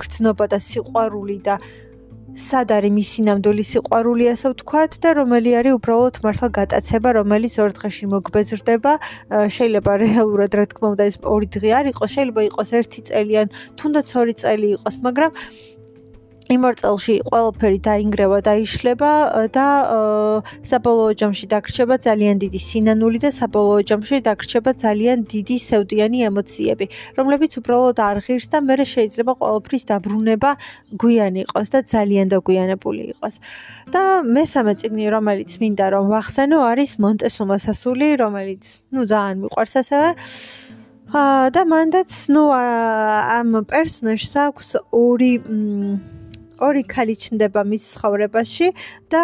გრძნობა 0.00 0.44
და 0.52 0.58
სიყვარული 0.58 1.36
და 1.44 1.60
სად 2.38 2.70
არის 2.70 2.92
მისი 2.94 3.22
ნამდვილი 3.26 3.64
სიყვარული 3.66 4.26
ასე 4.30 4.50
ვთქვათ 4.52 4.92
და 5.02 5.10
რომელი 5.18 5.54
არის 5.60 5.76
უბრალოდ 5.78 6.20
მართლა 6.24 6.48
გატაცება 6.58 7.10
რომელიც 7.18 7.54
ორ 7.64 7.74
დღეში 7.78 8.06
მოგბეზრდება. 8.12 8.92
შეიძლება 9.56 9.92
რეალურად 10.04 10.54
რა 10.60 10.64
თქმა 10.70 10.86
უნდა 10.94 11.04
ეს 11.10 11.16
ორი 11.26 11.48
დღე 11.56 11.70
არ 11.80 11.90
იყოს 11.90 12.10
შეიძლება 12.14 12.40
იყოს 12.50 12.70
ერთი 12.80 13.00
წელი 13.10 13.34
ან 13.42 13.48
თუნდაც 13.82 14.08
ორი 14.22 14.34
წელი 14.42 14.68
იყოს 14.78 14.96
მაგრამ 15.06 15.30
იმ 16.50 16.64
ორ 16.66 16.74
წელში 16.80 17.14
ყველაფერი 17.30 17.78
დაინგრევა 17.86 18.38
და 18.42 18.52
იშლება 18.64 19.10
და 19.54 19.66
საბოლოო 20.66 21.12
ჯამში 21.20 21.46
დაგრჩება 21.52 21.98
ძალიან 22.06 22.42
დიდი 22.42 22.60
სინანული 22.66 23.18
და 23.22 23.30
საბოლოო 23.36 23.84
ჯამში 23.90 24.18
დაგრჩება 24.26 24.74
ძალიან 24.82 25.22
დიდი 25.30 25.56
სევდიანი 25.62 26.18
ემოციები, 26.30 26.86
რომლებიც 27.18 27.52
უბრალოდ 27.62 28.02
არ 28.02 28.18
ღირს 28.26 28.50
და 28.50 28.58
მე 28.66 28.74
შეიძლება 28.82 29.32
ყველაფრის 29.38 29.84
დაბრუნება 29.94 30.50
გვიანი 30.98 31.40
იყოს 31.46 31.68
და 31.70 31.80
ძალიან 31.94 32.26
დაგვიანებული 32.34 33.02
იყოს. 33.14 33.34
და 33.94 34.02
მესამე 34.26 34.72
წიგნი, 34.80 35.06
რომელიც 35.14 35.50
მინდა 35.62 35.86
რომ 35.94 36.04
ვახსენო, 36.10 36.58
არის 36.70 36.90
მონტესუმას 36.98 37.64
ასული, 37.70 38.06
რომელიც 38.18 38.62
ნუ 38.90 39.02
ძალიან 39.06 39.36
მიყვარს 39.46 39.74
ასევე. 39.82 40.08
და 41.54 41.62
მანდაც 41.66 42.10
ნუ 42.30 42.42
ამ 42.54 43.50
პერსონაჟს 43.66 44.34
აქვს 44.46 44.68
ორი 44.94 45.32
მ 45.42 46.09
ორი 46.63 46.83
ქალი 46.87 47.15
ჩნდება 47.19 47.63
მის 47.67 47.83
ცხოვრებაში 47.95 48.67
და 49.11 49.23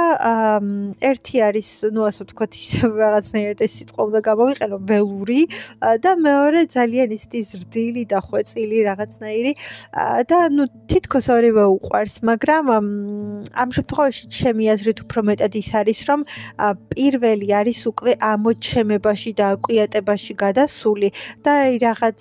ერთი 0.99 1.37
არის, 1.47 1.69
ну, 1.95 2.03
ასე 2.07 2.25
ვთქვათ, 2.27 2.57
ისე 2.59 2.89
რაღაცნაირად 2.91 3.63
ეს 3.65 3.73
სიტყვა 3.79 4.01
უნდა 4.09 4.19
გამოვიყენო, 4.27 4.77
ველური 4.91 5.41
და 6.03 6.11
მეორე 6.27 6.61
ძალიან 6.75 7.15
ისეთი 7.15 7.41
ზრდილი 7.51 8.03
და 8.11 8.19
ხვეწილი 8.27 8.77
რაღაცნაირი 8.89 9.53
და 10.31 10.39
ну, 10.51 10.67
თითქოს 10.91 11.27
ორივე 11.31 11.65
უყვარს, 11.75 12.15
მაგრამ 12.27 12.63
ამ 13.55 13.69
შემთხვევაში 13.77 14.23
ჩემი 14.27 14.63
აზრით 14.75 14.97
უფრო 15.07 15.19
მეტად 15.31 15.53
ის 15.61 15.69
არის, 15.81 15.99
რომ 16.11 16.19
პირველი 16.91 17.47
არის 17.61 17.79
უკვე 17.91 18.11
ამოჩემებაში 18.19 19.31
და 19.39 19.45
აკვიატებაში 19.55 20.33
გადასული 20.43 21.09
და 21.47 21.53
რაღაც 21.79 22.19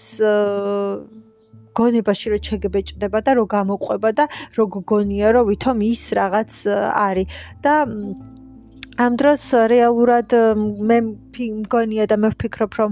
გონებაში 1.79 2.27
რო 2.33 2.39
ჩეგებეჭდება 2.47 3.19
და 3.25 3.31
რო 3.39 3.45
გამოყვება 3.55 4.09
და 4.19 4.25
რო 4.57 4.65
გგონია 4.75 5.27
რომ 5.35 5.43
ვითომ 5.51 5.77
ის 5.91 6.03
რაღაც 6.19 6.51
არის. 7.07 7.27
და 7.63 7.73
ამ 8.95 9.13
დროს 9.19 9.43
რეალურად 9.75 10.29
მე 10.89 10.97
მგონია 11.61 12.05
და 12.11 12.15
მე 12.15 12.29
ვფიქრობ 12.35 12.71
რომ 12.79 12.91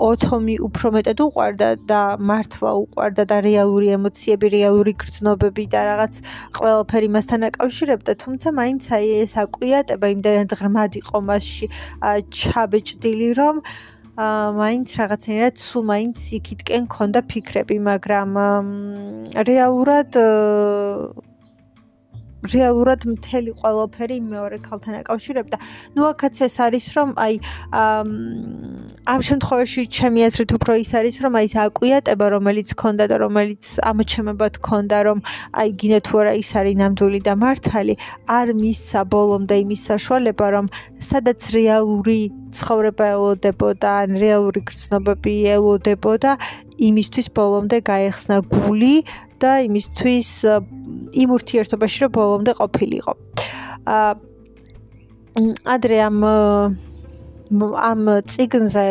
ოთომი 0.00 0.54
უფრო 0.66 0.90
მეტად 0.96 1.18
უყვარდა 1.26 1.68
და 1.90 2.00
მართლა 2.30 2.70
უყვარდა 2.84 3.24
და 3.32 3.36
რეალური 3.44 3.90
ემოციები, 3.96 4.46
რეალური 4.56 4.94
გრძნობები 5.02 5.64
და 5.74 5.80
რაღაც 5.90 6.14
ყველაფერი 6.56 7.08
მასთან 7.16 7.40
აკავშირებდა, 7.50 8.12
თუმცა 8.24 8.48
მაინც 8.60 8.82
აი 8.96 9.06
ეს 9.26 9.32
აკვიატება 9.44 10.06
იმდენად 10.16 10.56
ღრმად 10.60 10.92
იყო 11.02 11.18
მასში 11.28 11.66
ჩაბეჭდილი, 12.40 13.28
რომ 13.40 13.60
აა 13.60 13.99
მაინც 14.60 14.88
რაღაცნაირად 15.00 15.56
სულ 15.64 15.84
მაინც 15.92 16.18
იქითკენ 16.38 16.86
ქონდა 16.92 17.20
ფიქრები, 17.30 17.76
მაგრამ 17.88 18.30
რეალურად 19.48 20.20
რეალურად 22.40 23.04
მთელი 23.04 23.52
ყველაფერი 23.60 24.16
მეორე 24.24 24.58
ქალთან 24.64 24.94
აკავშირებდა. 25.04 25.56
ნუ 25.96 26.02
აქაც 26.12 26.34
ეს 26.46 26.56
არის 26.64 26.86
რომ 26.96 27.08
აი 27.20 27.34
ამ 29.12 29.20
შემთხვევაში 29.28 29.80
ჩემი 29.92 30.20
აზრით 30.28 30.50
უფრო 30.56 30.72
ის 30.80 30.90
არის 30.96 31.16
რომ 31.20 31.32
აი 31.36 31.44
ეს 31.50 31.54
აკვიატება 31.68 32.26
რომელიც 32.36 32.68
ქონდა 32.80 33.04
და 33.12 33.16
რომელიც 33.24 33.64
ამოჩემებად 33.84 34.54
ქონდა 34.64 34.98
რომ 35.08 35.18
აი 35.60 35.68
გინდა 35.80 36.00
თუ 36.08 36.14
არა 36.20 36.32
ის 36.40 36.50
არის 36.56 36.76
ნამდვილი 36.80 37.20
და 37.28 37.34
მართალი 37.44 37.94
არ 38.40 38.48
მისცა 38.56 39.00
ბოლომდე 39.12 39.56
იმის 39.64 39.80
საშუალება 39.90 40.46
რომ 40.56 40.66
სადაც 41.10 41.40
რეალური 41.52 42.20
ცხოვრება 42.56 43.04
ელოდებოდა 43.16 43.90
ან 44.04 44.16
რეალური 44.22 44.60
გრძნობები 44.70 45.34
ელოდებოდა 45.56 46.32
იმისთვის 46.88 47.28
ბოლომდე 47.36 47.78
გაეხსნა 47.90 48.40
გული 48.50 48.94
და 49.40 49.52
იმისთვის 49.68 50.30
იმ 51.22 51.28
ურთიერთობაში 51.36 51.98
რომ 52.04 52.12
ბოლომდე 52.18 52.52
ყოფილიყო. 52.60 53.12
აა 53.86 54.10
ადრე 55.74 55.98
ამ 56.08 56.18
ამ 57.90 58.02
ციგნზე 58.30 58.86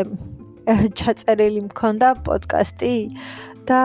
ჩაწერილი 1.00 1.62
მქონდა 1.67 2.08
პოდკასტი 2.26 2.93
და 3.70 3.82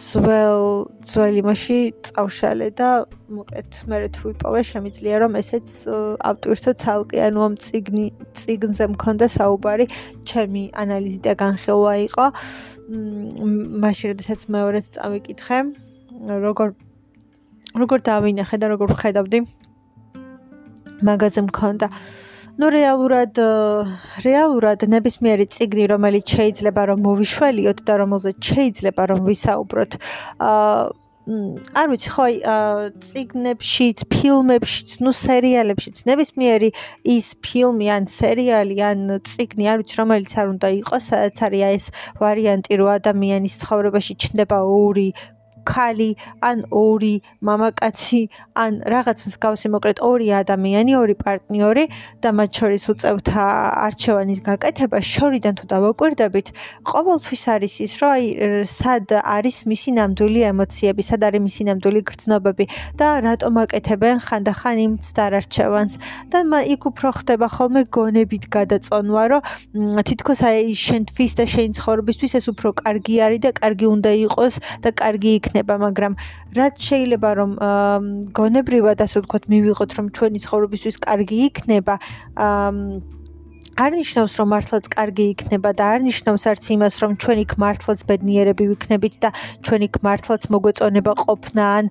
ძველ 0.00 0.88
ძველი 1.04 1.42
მასში 1.44 1.78
წავშალე 2.08 2.68
და 2.78 2.88
მოკლედ 3.36 3.76
მე 3.90 3.98
თუ 4.16 4.22
ვიპოვე 4.30 4.62
შემიძლია 4.70 5.16
რომ 5.22 5.36
ესეც 5.40 5.68
ავტვირთო 6.30 6.72
ცალკე 6.82 7.20
ანუ 7.28 7.40
ამ 7.46 7.54
ციგნი 7.64 8.06
ციგნზე 8.40 8.84
მქონდა 8.94 9.28
საუბარი 9.36 9.86
ჩემი 10.30 10.64
ანალიზი 10.72 11.20
და 11.26 11.32
განხილვა 11.44 11.92
იყო. 12.08 12.26
მაშინ 13.84 14.06
როდესაც 14.12 14.40
მეორედ 14.56 14.86
წავიკითხე 14.96 15.58
როგორ 16.48 16.68
როგორ 17.80 17.98
დავინახე 18.08 18.56
და 18.62 18.66
როგორ 18.72 18.88
ვხედავდი. 18.96 19.38
მაგაზე 21.04 21.40
მქონდა 21.48 21.86
ну 22.61 22.69
რეალურად 22.75 23.41
რეალურად 24.27 24.87
ნებისმიერი 24.95 25.49
ციგნი 25.57 25.85
რომელიც 25.93 26.37
შეიძლება 26.37 26.87
რომ 26.93 27.05
მოვიშველიოთ 27.09 27.85
და 27.89 27.93
რომელზეც 28.03 28.37
შეიძლება 28.53 29.03
რომ 29.13 29.21
ვისაუბროთ 29.29 30.01
აა 30.49 30.89
არ 31.77 31.89
ვიცი 31.91 32.09
ხო 32.13 32.23
აი 32.25 32.37
ციგნებშიც, 33.05 34.03
ფილმებშიც, 34.13 34.93
ну 35.05 35.11
სერიალებშიც 35.13 36.01
ნებისმიერი 36.09 36.69
ის 37.15 37.27
ფილმი 37.45 37.89
ან 37.95 38.07
სერიალი 38.09 38.77
ან 38.89 39.03
ციგნი 39.29 39.69
არ 39.69 39.83
ვიცი 39.83 39.99
რომელიც 40.01 40.33
არ 40.41 40.47
უნდა 40.55 40.69
იყოს, 40.79 41.09
სადაც 41.13 41.43
არის 41.49 41.65
აი 41.69 41.77
ეს 41.77 41.85
ვარიანტი 42.23 42.79
რომ 42.81 42.89
ადამიანის 42.97 43.59
ცხოვრებაში 43.61 44.17
ჩნდება 44.25 44.59
ორი 44.79 45.09
ქალი 45.64 46.10
ან 46.44 46.64
ორი 46.70 47.14
მამაკაცი 47.44 48.22
ან 48.64 48.72
რაღაც 48.94 49.18
მსგავსი 49.28 49.68
მოკლედ 49.74 49.98
ორი 50.04 50.28
ადამიანი, 50.40 50.92
ორი 51.00 51.14
პარტნიორი 51.24 51.84
და 52.22 52.28
მათ 52.38 52.50
შორის 52.58 52.84
უწევთა 52.92 53.44
არჩევანის 53.86 54.40
გაკეთება 54.48 54.98
შორიდან 55.00 55.54
თუ 55.58 55.64
დავაკვირდებით, 55.74 56.46
ყოველთვის 56.90 57.42
არის 57.54 57.74
ის, 57.86 57.92
რომ 58.00 58.10
აი 58.14 58.24
სად 58.68 59.08
არის 59.24 59.56
მისი 59.70 59.90
ნამდვილი 59.98 60.40
ემოციები, 60.52 61.02
სად 61.08 61.20
არის 61.28 61.42
მისი 61.46 61.62
ნამდვილი 61.68 62.00
გრძნობები 62.10 62.64
და 63.00 63.06
რატომ 63.26 63.52
აკეთებენ 63.64 64.16
ხანდახან 64.26 64.76
იმ 64.86 64.92
ცდარ 65.04 65.32
არჩევანს. 65.40 65.94
და 66.30 66.38
იქ 66.74 66.82
უფრო 66.90 67.08
ხდება 67.18 67.46
ხოლმე 67.56 67.82
გონებით 67.96 68.44
გადაწონვა, 68.56 69.22
რომ 69.32 69.40
თითქოს 70.08 70.40
აი 70.44 70.74
შენთვის 70.74 71.32
და 71.38 71.44
შენი 71.52 71.70
ცხოვრებისთვის 71.78 72.32
ეს 72.38 72.46
უფრო 72.52 72.68
კარგი 72.82 73.16
არის 73.26 73.40
და 73.44 73.50
კარგი 73.60 73.86
უნდა 73.94 74.10
იყოს 74.26 74.54
და 74.84 74.90
კარგი 75.00 75.30
იქნება 75.38 75.53
იქნება, 75.54 75.74
მაგრამ 75.86 76.14
რაც 76.58 76.74
შეიძლება 76.82 77.30
რომ 77.38 77.50
გონებრივად 78.34 78.98
ასე 79.06 79.22
ვთქვათ, 79.22 79.44
მივიღოთ 79.54 79.90
რომ 79.98 80.06
ჩვენი 80.18 80.38
ცხოვრებისთვის 80.42 80.96
კარგი 81.06 81.38
იქნება, 81.48 81.94
არ 83.74 83.90
ნიშნავს 83.98 84.34
რომ 84.38 84.48
მართლაც 84.54 84.84
კარგი 84.86 85.24
იქნება 85.34 85.70
და 85.74 85.84
არ 85.94 86.00
ნიშნავს 86.06 86.42
არც 86.46 86.64
იმას 86.74 86.94
რომ 87.02 87.12
ჩვენ 87.18 87.38
იქ 87.42 87.52
მართლაც 87.58 87.98
ბედნიერები 88.06 88.64
ვიქნებით 88.70 89.14
და 89.18 89.30
ჩვენ 89.66 89.80
იქ 89.86 89.94
მართლაც 90.06 90.42
მოგვეწონება 90.54 91.12
ყოფნა 91.22 91.64
ან 91.78 91.84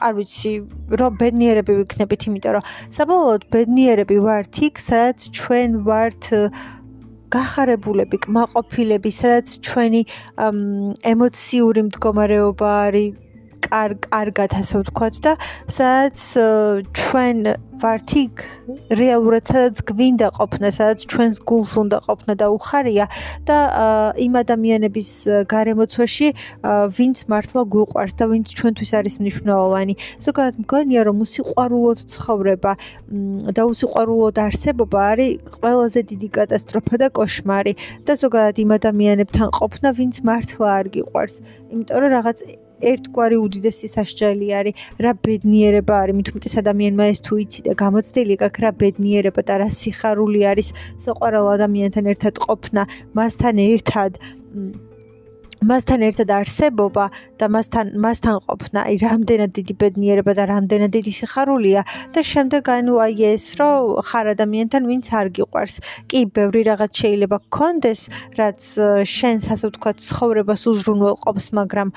არ 0.00 0.12
ვიცი 0.16 0.52
რომ 1.00 1.12
ბედნიერები 1.20 1.72
ვიქნებით 1.84 2.20
იმიტომ 2.32 2.52
რომ 2.56 2.64
საბოლოოდ 2.96 3.42
ბედნიერები 3.52 4.16
ვართ 4.24 4.52
იქ 4.68 4.80
სადაც 4.80 5.18
ჩვენ 5.36 5.70
ვართ 5.84 6.22
გახარებულები, 7.34 8.20
კმაყოფილები, 8.26 9.10
სადაც 9.20 9.56
ჩვენი 9.68 10.02
ემოციური 11.14 11.86
მდგომარეობა 11.88 12.70
არის 12.86 13.18
კარგად 13.66 14.50
ასე 14.60 14.74
ვთქვათ 14.82 15.14
და 15.24 15.32
სადაც 15.68 16.16
ჩვენ 17.00 17.38
ვართ 17.80 18.12
იქ 18.20 18.42
რეალურად 18.92 19.44
სადაც 19.48 19.80
გვინდა 19.88 20.28
ყოფნა, 20.36 20.68
სადაც 20.76 21.04
ჩვენს 21.08 21.36
გულს 21.48 21.72
უნდა 21.80 21.98
ყოფნა 22.06 22.32
და 22.36 22.46
უხარია 22.52 23.06
და 23.48 23.56
იმ 24.20 24.32
ადამიანების 24.42 25.10
გარემოცვაში 25.48 26.28
ვინც 26.98 27.16
მართლა 27.32 27.62
გვიყვარს 27.72 28.14
და 28.20 28.24
ვინც 28.32 28.46
ჩვენთვის 28.58 28.90
არის 29.00 29.14
მნიშვნელოვანი. 29.24 29.94
ზოგადად 30.26 30.54
მგონია 30.64 31.00
რომ 31.08 31.16
უსიყვარულოდ 31.24 31.98
ცხოვრება 32.14 32.72
და 33.56 33.62
უსიყვარულოდ 33.72 34.36
არსებობა 34.46 35.00
არის 35.10 35.32
ყველაზე 35.56 36.00
დიდი 36.12 36.28
კატასტროფა 36.36 36.94
და 37.00 37.08
კოშმარი 37.16 37.72
და 38.04 38.12
ზოგადად 38.22 38.56
იმ 38.64 38.70
ადამიანებთან 38.78 39.48
ყოფნა 39.56 39.88
ვინც 39.96 40.14
მართლა 40.28 40.68
არ 40.80 40.86
გიყვარს. 40.94 41.36
იმიტომ 41.72 41.98
რომ 42.02 42.10
რაღაც 42.18 42.38
ერთგვარი 42.90 43.36
უდიდესი 43.44 43.88
სასჯელი 43.94 44.48
არის, 44.60 44.74
რა 45.04 45.12
ბედნიერება 45.26 45.94
არის, 46.02 46.32
უმეტეს 46.32 46.54
ადამიანმა 46.62 47.04
ეს 47.12 47.20
თუ 47.26 47.34
იცი 47.44 47.60
და 47.68 47.72
გამოცდილი 47.82 48.34
გაქვს 48.42 48.62
რა 48.64 48.70
ბედნიერება 48.80 49.40
და 49.48 49.54
რა 49.62 49.68
სიხარული 49.80 50.40
არის? 50.50 50.68
საყვარელ 51.04 51.46
ადამიანთან 51.56 52.04
ერთად 52.14 52.34
ყოფნა, 52.46 52.82
მასთან 53.14 53.56
ერთად 53.70 54.12
მასთან 55.60 56.00
ერთად 56.08 56.30
არსებობა 56.32 57.04
და 57.36 57.46
მასთან 57.52 57.86
მასთან 58.00 58.36
ყოფნა, 58.48 58.80
აი 58.88 58.96
რამდენად 59.04 59.50
დიდი 59.58 59.74
ბედნიერება 59.76 60.32
და 60.38 60.44
რამდენად 60.48 60.90
დიდი 60.96 61.12
სიხარულია 61.20 61.80
და 62.16 62.20
შემდეგ 62.24 62.64
ანუ 62.80 62.94
აი 63.04 63.14
ეს 63.36 63.44
რომ 63.60 64.00
ხარ 64.08 64.26
ადამიანთან 64.34 64.82
ვინც 64.88 65.06
არ 65.20 65.28
გიყვარს. 65.36 65.76
კი, 66.08 66.20
ბევრი 66.32 66.62
რაღაც 66.70 66.92
შეიძლება 67.00 67.36
გქონდეს, 67.44 68.00
რაც 68.40 68.60
შენს 69.04 69.44
ასე 69.52 69.64
ვთქვათ 69.68 69.96
ცხოვრებას 70.00 70.62
უზრუნველყოფს, 70.72 71.46
მაგრამ 71.60 71.88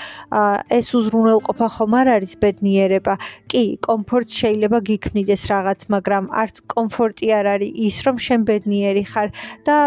ეს 0.80 0.88
უზრუნველყოფა 1.00 1.68
ხომ 1.76 1.94
არ 2.04 2.08
არის 2.20 2.34
ბედნიერება. 2.44 3.16
კი, 3.48 3.64
კომფორტ 3.80 4.28
შეიძლება 4.28 4.78
გიქმნიდეს 4.92 5.44
რაღაც, 5.54 5.80
მაგრამ 5.88 6.24
არც 6.36 6.56
კომფორტი 6.68 7.28
არ 7.32 7.46
არის 7.56 7.72
ის, 7.88 7.96
რომ 8.04 8.16
შენ 8.20 8.40
ბედნიერი 8.44 9.04
ხარ 9.08 9.30
და 9.64 9.78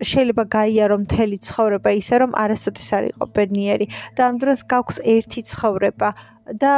შეიძლება 0.00 0.44
გაიარო 0.56 0.96
მთელი 1.04 1.36
ცხოვრება 1.48 1.90
ისე 2.00 2.22
რომ 2.24 2.32
არასოდეს 2.44 2.88
არ 2.98 3.04
იყო 3.12 3.24
ბედნიერი 3.36 3.86
და 4.16 4.22
ამ 4.28 4.40
დროს 4.42 4.60
გაქვს 4.72 4.98
ერთი 5.16 5.40
ცხოვრება 5.50 6.08
და 6.46 6.72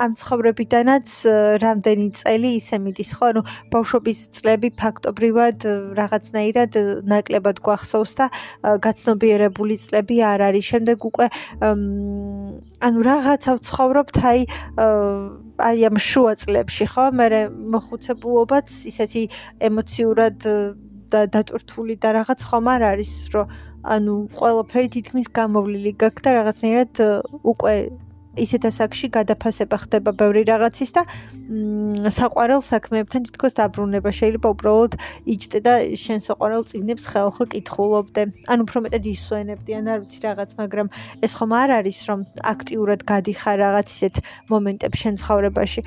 ამ 0.00 0.12
ცხოვრებიდანაც 0.16 1.08
რამდენი 1.60 2.06
წელი 2.16 2.50
ისე 2.56 2.76
მიდის 2.80 3.10
ხო? 3.12 3.24
ანუ 3.34 3.42
ბავშვობის 3.68 4.20
წლები 4.36 4.70
ფაქტობრივად 4.80 5.66
რაღაცნაირად 6.00 6.72
ნაკლებად 7.04 7.60
გვახსოვს 7.60 8.12
და 8.20 8.26
გაცნობიერებული 8.86 9.76
წლები 9.84 10.16
არ 10.32 10.40
არის. 10.48 10.64
შემდეგ 10.64 10.98
უკვე 11.04 11.26
ანუ 12.88 12.98
რაღაცა 13.10 13.50
ვცხოვრობთ 13.60 14.16
აი 14.32 14.40
აი 15.68 15.78
ამ 15.88 15.96
შუა 16.00 16.32
წლებში 16.40 16.86
ხო? 16.88 17.04
მე 17.12 17.28
მოხუცებულობაც 17.52 18.68
ისეთი 18.88 19.22
ემოციურად 19.60 20.36
დატვირთული 21.12 21.94
და 22.02 22.08
რაღაც 22.18 22.40
ხომ 22.48 22.66
არ 22.74 22.82
არის, 22.92 23.12
რომ 23.34 23.46
ანუ 23.84 24.14
ყველაფერი 24.38 24.88
თითქმის 24.96 25.28
გამოვლილი 25.36 25.92
გაქვს 26.00 26.24
და 26.24 26.30
რაღაცნაირად 26.38 26.92
უკვე 27.44 27.74
ისეთ 28.34 28.66
ასაკში 28.70 29.08
გადაფასება 29.14 29.78
ხდება 29.84 30.10
ბევრი 30.18 30.42
რაღაცის 30.48 30.90
და 30.96 31.02
საყვარელ 32.16 32.62
საქმეებთან 32.66 33.26
თითქოს 33.28 33.54
დაბრუნება 33.58 34.10
შეიძლება 34.10 34.48
უბრალოდ 34.54 34.96
იჭდე 35.34 35.58
და 35.66 35.74
შენ 36.04 36.24
საყვარელ 36.26 36.64
წიგნებს 36.70 37.04
ხელხო 37.12 37.44
კითხულობდე. 37.54 38.22
ანუ 38.50 38.60
უფრო 38.66 38.78
მეტად 38.86 39.04
ისვენებდი, 39.14 39.70
ან 39.78 39.86
არ 39.92 39.98
ვიცი 40.02 40.18
რაღაც, 40.26 40.50
მაგრამ 40.58 40.88
ეს 41.22 41.32
ხომ 41.38 41.52
არ 41.62 41.70
არის 41.78 41.98
რომ 42.08 42.20
აქტიურად 42.54 43.00
გადიხარ 43.06 43.56
რაღაც 43.64 43.86
ისეთ 43.94 44.14
მომენტებს 44.50 44.98
შენ 45.04 45.14
ცხოვრებაში. 45.22 45.80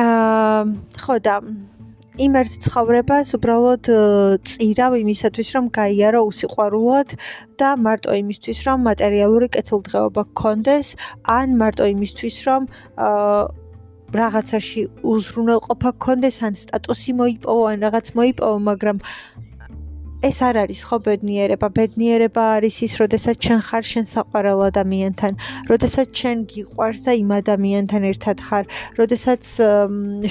აა 0.00 0.60
ხო 1.04 1.14
და 1.20 1.34
იმ 2.18 2.32
ერთ 2.40 2.54
ცხოვრებას 2.66 3.28
უბრალოდ 3.38 3.88
წირავ 4.50 4.92
იმისათვის, 4.98 5.48
რომ 5.54 5.64
გაიარო 5.76 6.20
უსიყვარულოდ 6.26 7.08
და 7.62 7.68
მარტო 7.86 8.10
იმისთვის, 8.22 8.58
რომ 8.66 8.78
მატერიალური 8.88 9.48
კეთილდღეობა 9.54 10.22
გქონდეს, 10.34 10.86
ან 11.38 11.54
მარტო 11.60 11.84
იმისთვის, 11.94 12.36
რომ 12.50 12.62
რაღაცაში 14.10 14.80
უზრუნველყოფა 15.06 15.90
გქონდეს, 16.02 16.36
ან 16.42 16.52
სტატუსი 16.58 17.12
მოიპოვო, 17.20 17.62
ან 17.70 17.78
რაღაც 17.86 18.06
მოიპოვო, 18.18 18.56
მაგრამ 18.70 18.98
ეს 20.20 20.38
არ 20.44 20.56
არის 20.68 20.80
ხო 20.84 20.96
ბედნიერება. 21.00 21.66
ბედნიერება 21.72 22.42
არის 22.60 22.76
ის, 22.84 22.92
როდესაც 23.00 23.36
ჩვენ 23.40 23.60
ხარ 23.64 23.84
შენ 23.90 24.04
საყვარელ 24.12 24.60
ადამიანთან, 24.68 25.32
როდესაც 25.70 26.08
ჩვენ 26.12 26.38
გიყვარს 26.52 27.00
და 27.08 27.12
იმ 27.22 27.30
ადამიანთან 27.40 28.02
ერთად 28.12 28.36
ხარ, 28.44 28.64
როდესაც 29.00 29.42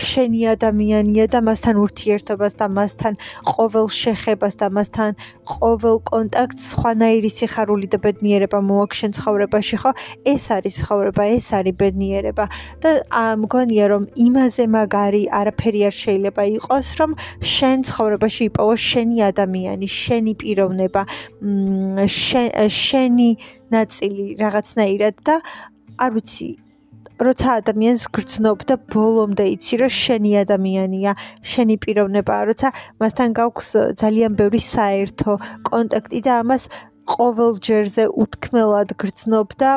შენი 0.10 0.42
ადამიანია 0.54 1.26
და 1.34 1.40
მასთან 1.42 1.76
ურთიერთობას 1.86 2.54
და 2.62 2.66
მასთან 2.78 3.14
ყოველ 3.50 3.88
შეხებას 3.90 4.54
და 4.62 4.68
მასთან 4.78 5.12
ყოველ 5.58 5.98
კონტაქტს 6.12 6.62
სხვანაირი 6.70 7.32
სიხარული 7.40 7.88
და 7.90 7.98
ბედნიერება 8.06 8.60
მოაქვს 8.70 8.98
შენ 9.02 9.12
ცხოვრებაში, 9.18 9.76
ხო? 9.82 9.92
ეს 10.34 10.44
არის 10.54 10.74
ცხოვრება, 10.86 11.24
ეს 11.34 11.48
არის 11.58 11.76
ბედნიერება 11.82 12.46
და 12.84 12.90
მგონია 13.42 13.86
რომ 13.90 14.04
იმაზე 14.28 14.64
მაგარი 14.70 15.24
არაფერი 15.40 15.82
არ 15.90 15.96
შეიძლება 16.04 16.44
იყოს, 16.62 16.88
რომ 17.00 17.12
შენ 17.42 17.78
ცხოვრებაში 17.90 18.42
იპოვო 18.54 18.76
შენი 18.78 19.18
ადამიანი 19.34 19.79
ადამიანი, 19.80 19.88
შენი 19.88 20.34
პიროვნება, 20.36 21.06
შენი 22.68 23.30
ნაწილი 23.72 24.36
რაღაცნაირად 24.40 25.16
და 25.24 25.36
არ 26.00 26.12
ვიცი 26.16 26.58
როცა 27.20 27.60
ადამიანს 27.60 28.04
გრძნობ 28.16 28.64
და 28.64 28.76
ბოლომდე 28.92 29.46
იცი 29.60 29.76
რომ 29.84 29.92
შენი 29.92 30.32
ადამიანია, 30.40 31.12
შენი 31.44 31.76
პიროვნებაა, 31.84 32.42
როცა 32.48 32.68
მასთან 33.04 33.30
გაქვს 33.36 33.70
ძალიან 34.00 34.32
ბევრი 34.40 34.62
საერთო 34.64 35.36
კონტაქტი 35.68 36.20
და 36.24 36.32
ამას 36.40 36.64
ყოველ 37.12 37.60
ჯერზე 37.60 38.08
უთქმელად 38.24 38.96
გრძნობ 38.96 39.48
და 39.60 39.72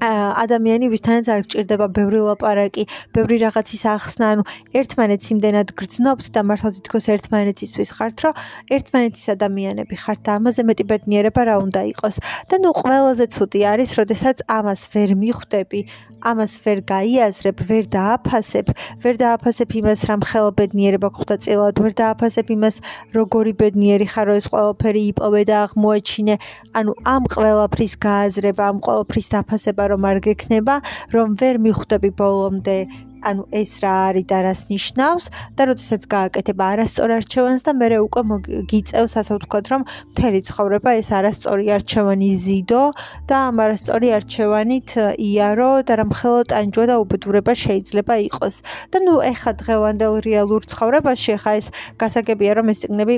ადამიანი 0.00 0.86
ვისთანაც 0.94 1.26
არ 1.26 1.42
გჭირდება 1.48 1.86
ბევრი 1.90 2.20
ლაპარაკი, 2.22 2.84
ბევრი 3.14 3.36
რაღაცის 3.42 3.82
ახსნა, 3.90 4.26
ანუ 4.38 4.42
ერთმანეთს 4.78 5.26
იმდენად 5.34 5.68
გრძნობთ 5.74 6.26
და 6.34 6.40
მართლა 6.46 6.70
თითქოს 6.78 7.04
ერთმანეთისთვის 7.14 7.90
ხართ, 7.98 8.16
რომ 8.22 8.34
ერთმანეთის 8.78 9.26
ადამიანები 9.34 9.94
ხართ 9.98 10.20
და 10.22 10.30
ამაზე 10.38 10.62
მეტი 10.70 10.84
ბედნიერება 10.90 11.42
რა 11.50 11.56
უნდა 11.66 11.82
იყოს. 11.92 12.16
და 12.48 12.54
ნუ 12.62 12.70
ყველაზე 12.78 13.24
ცუდი 13.34 13.60
არის, 13.72 13.90
როდესაც 13.98 14.36
ამას 14.46 14.80
ვერ 14.94 15.10
მიხვდები, 15.18 15.80
ამას 16.22 16.52
ვერ 16.64 16.78
გაიაზრებ, 16.82 17.58
ვერ 17.68 17.84
დააფასებ, 17.94 18.66
ვერ 19.02 19.14
დააფასებ 19.22 19.68
იმას, 19.80 20.00
რამ 20.08 20.22
ხელა 20.26 20.50
ბედნიერება 20.58 21.08
გხვდა 21.14 21.36
წილად, 21.42 21.76
ვერ 21.78 21.92
დააფასებ 21.94 22.46
იმას, 22.54 22.76
როგორი 23.14 23.52
ბედნიერი 23.60 24.06
ხარო 24.12 24.34
ეს 24.38 24.46
ყველაფერი 24.50 25.02
იპოვე 25.14 25.42
და 25.50 25.56
აღმოაჩინე. 25.66 26.34
ანუ 26.78 26.92
ამ 27.14 27.22
ყველაფრის 27.34 27.94
გააზრება, 28.02 28.62
ამ 28.70 28.78
ყველაფრის 28.82 29.26
დაფასება 29.34 29.87
რომ 29.90 30.08
არ 30.10 30.18
გექნება, 30.28 30.80
რომ 31.14 31.36
ვერ 31.40 31.54
მიხვდები 31.64 32.10
ბოლომდე. 32.20 32.78
ანუ 33.22 33.44
ეს 33.50 33.72
რა 33.82 33.92
არის 34.08 34.26
და 34.30 34.38
რას 34.46 34.60
ნიშნავს 34.70 35.24
და 35.58 35.62
როდესაც 35.70 36.02
გააკეთებ 36.12 36.58
არასწორ 36.68 37.10
არჩევანს 37.18 37.62
და 37.66 37.72
მე 37.80 37.88
უკვე 38.06 38.22
გიწევს 38.70 39.14
ასე 39.20 39.32
ვთქვათ 39.38 39.66
რომ 39.72 39.82
მთელი 40.12 40.40
ცხოვრება 40.48 40.90
ეს 41.00 41.08
არასწორი 41.18 41.66
არჩევანი 41.76 42.30
ზიდო 42.44 42.84
და 43.30 43.36
ამ 43.48 43.56
არასწორი 43.64 44.08
არჩევანით 44.18 44.90
იარო 45.28 45.70
და 45.88 45.92
რამხელა 46.02 46.42
ტანჯვა 46.52 46.84
და 46.90 46.94
უბედურება 47.02 47.52
შეიძლება 47.64 48.14
იყოს. 48.28 48.54
და 48.92 48.98
ნუ 49.02 49.14
ეხა 49.32 49.52
დღევანდელ 49.62 50.14
რეალურ 50.28 50.62
ცხოვრებაში 50.70 51.30
ეხა 51.38 51.52
ეს 51.60 51.66
გასაგებია 51.98 52.52
რომ 52.58 52.66
ეს 52.72 52.78
ციგნები 52.82 53.14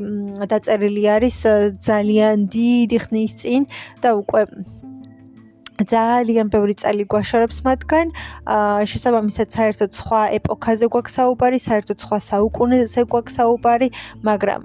დაწერილი 0.48 1.04
არის 1.16 1.36
ძალიან 1.84 2.36
დიდი 2.48 2.98
ხნის 3.04 3.32
წინ 3.40 3.62
და 4.00 4.08
უკვე 4.16 4.42
ძალიან 5.86 6.48
ბევრი 6.52 6.74
წელი 6.82 7.04
გვაშორებს 7.12 7.58
მათგან. 7.66 8.06
აა 8.54 8.84
შესაბამისად 8.90 9.48
საერთოდ 9.56 9.90
სხვა 10.00 10.20
ეპოქაზე 10.38 10.86
გვაქვს 10.92 11.14
საუბარი, 11.18 11.58
საერთოდ 11.68 11.98
სხვა 12.04 12.18
საუკუნეზე 12.30 13.02
გვაქვს 13.12 13.36
საუბარი, 13.40 13.88
მაგრამ 14.28 14.60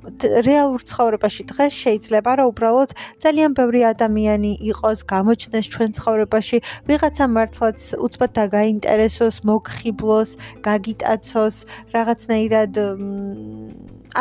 რეალურ 0.47 0.81
ცხოვრებაში 0.89 1.41
დღეს 1.51 1.73
შეიძლება 1.83 2.31
რომ 2.39 2.47
უბრალოდ 2.51 2.89
ძალიან 3.23 3.51
ბევრი 3.59 3.81
ადამიანი 3.93 4.51
იყოს 4.71 4.99
გამოჩნდეს 5.13 5.65
ჩვენ 5.73 5.89
ცხოვრებაში, 5.97 6.57
ვიღაცა 6.89 7.25
მართლაც 7.35 7.79
უცბად 8.05 8.31
დაგაინტერესოს, 8.39 9.35
მოგხიბლოს, 9.49 10.29
გაგიტაცოს, 10.67 11.55
რაღაცნაირად 11.95 12.71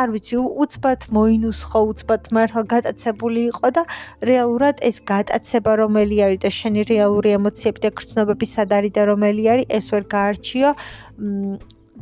არ 0.01 0.09
ვიცი, 0.15 0.35
უცბად 0.63 1.07
მოინუსხო, 1.17 1.79
უცბად 1.91 2.29
მართლა 2.35 2.63
გატაცებული 2.73 3.41
იყო 3.51 3.67
და 3.77 3.83
რეალურად 4.29 4.83
ეს 4.89 4.97
გატაცება 5.11 5.71
რომელი 5.83 6.17
არის 6.25 6.41
და 6.45 6.51
შენი 6.59 6.81
რეალური 6.91 7.35
ემოციები 7.39 7.79
და 7.85 7.93
გრძნობები 7.99 8.45
სად 8.55 8.75
არის 8.79 8.95
და 8.97 9.07
რომელი 9.11 9.43
არის, 9.53 9.71
ეს 9.77 9.85
ვერ 9.93 10.03
გაარჩიო. 10.15 10.69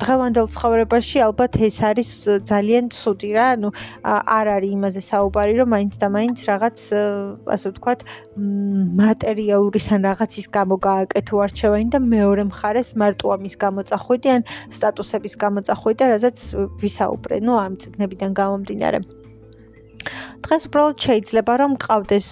დღევანდელ 0.02 0.48
ცხოვრებაში 0.50 1.22
ალბათ 1.22 1.58
ეს 1.68 1.78
არის 1.86 2.10
ძალიან 2.50 2.90
ცუდი 2.90 3.30
რა, 3.38 3.46
ანუ 3.56 3.70
არ 4.04 4.48
არის 4.58 4.72
იმაზე 4.78 5.02
საუბარი, 5.06 5.54
რომ 5.62 5.68
მაინც 5.74 5.94
და 6.02 6.08
მაინც 6.16 6.38
რაღაც 6.50 6.78
ასე 7.56 7.66
ვთქვათ, 7.74 8.00
მატერიალურის 9.02 9.88
ან 9.94 10.02
რაღაცის 10.10 10.48
გამო 10.58 10.76
გააკეთო 10.82 11.36
არჩევანი 11.46 11.88
და 11.94 12.00
მეორე 12.02 12.44
მხარეს 12.50 12.90
მარტო 12.98 13.26
ამის 13.38 13.56
გამო 13.64 13.82
წახვიდი 13.90 14.30
ან 14.36 14.42
სტატუსების 14.74 15.34
გამო 15.38 15.60
წახვიდი 15.70 16.00
და 16.02 16.06
რაზეც 16.14 16.38
ვისაუბრე, 16.82 17.36
ну 17.46 17.54
ამ 17.62 17.78
ციგნებიდან 17.78 18.32
გამომდინარე. 18.34 19.00
დღეს 20.44 20.64
უბრალოდ 20.68 20.98
შეიძლება 21.00 21.54
რომ 21.64 21.72
გყავდეს 21.80 22.28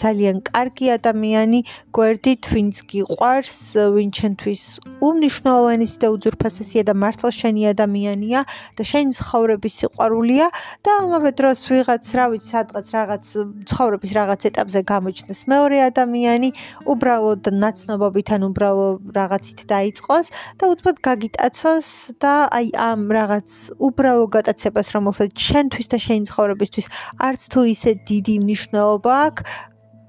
ძალიან 0.00 0.36
კარგი 0.48 0.86
ადამიანი, 0.96 1.60
გვერდით, 1.92 2.42
ვინც 2.48 2.74
გიყვარს, 2.88 3.58
ვინ 3.94 4.08
ჩვენთვის 4.16 4.62
უმნიშვნელოვანეს 5.04 5.94
და 6.00 6.08
უძურფასესია 6.16 6.82
და 6.88 6.94
მართლა 6.96 7.30
შენი 7.36 7.62
ადამიანია 7.74 8.40
და 8.80 8.82
შენი 8.90 9.12
ცხოვრების 9.20 9.74
სიყვარულია 9.80 10.46
და 10.84 10.90
ამავე 11.04 11.30
დროს 11.36 11.58
ვიღაც, 11.68 12.04
რა 12.16 12.26
ვიცი, 12.32 12.50
სადღაც 12.54 12.86
რაღაც 12.96 13.24
ცხოვრების 13.68 14.10
რაღაც 14.18 14.40
ეტაპზე 14.48 14.80
გამოჩნდეს 14.88 15.40
მეორე 15.52 15.78
ადამიანი, 15.90 16.48
უბრალოდ 16.88 17.42
ნაცნობობით 17.60 18.28
ან 18.34 18.42
უბრალოდ 18.48 19.12
რაღაცით 19.20 19.60
დაიწყოს 19.68 20.26
და 20.58 20.64
უცბად 20.72 20.96
გაგიტაცოს 21.04 21.88
და 22.24 22.34
აი 22.48 22.66
ამ 22.88 23.00
რაღაც 23.18 23.48
უბრალო 23.78 24.26
გატაცებას, 24.32 24.88
რომელსაც 24.96 25.30
შენთვის 25.34 25.86
და 25.92 25.98
შენი 26.06 26.24
ცხოვრებისთვის 26.30 26.86
არ 27.20 27.33
არც 27.34 27.44
თუ 27.50 27.60
ისე 27.74 27.90
დიდი 28.08 28.34
მნიშვნელობა 28.46 29.14
აქვს 29.26 29.42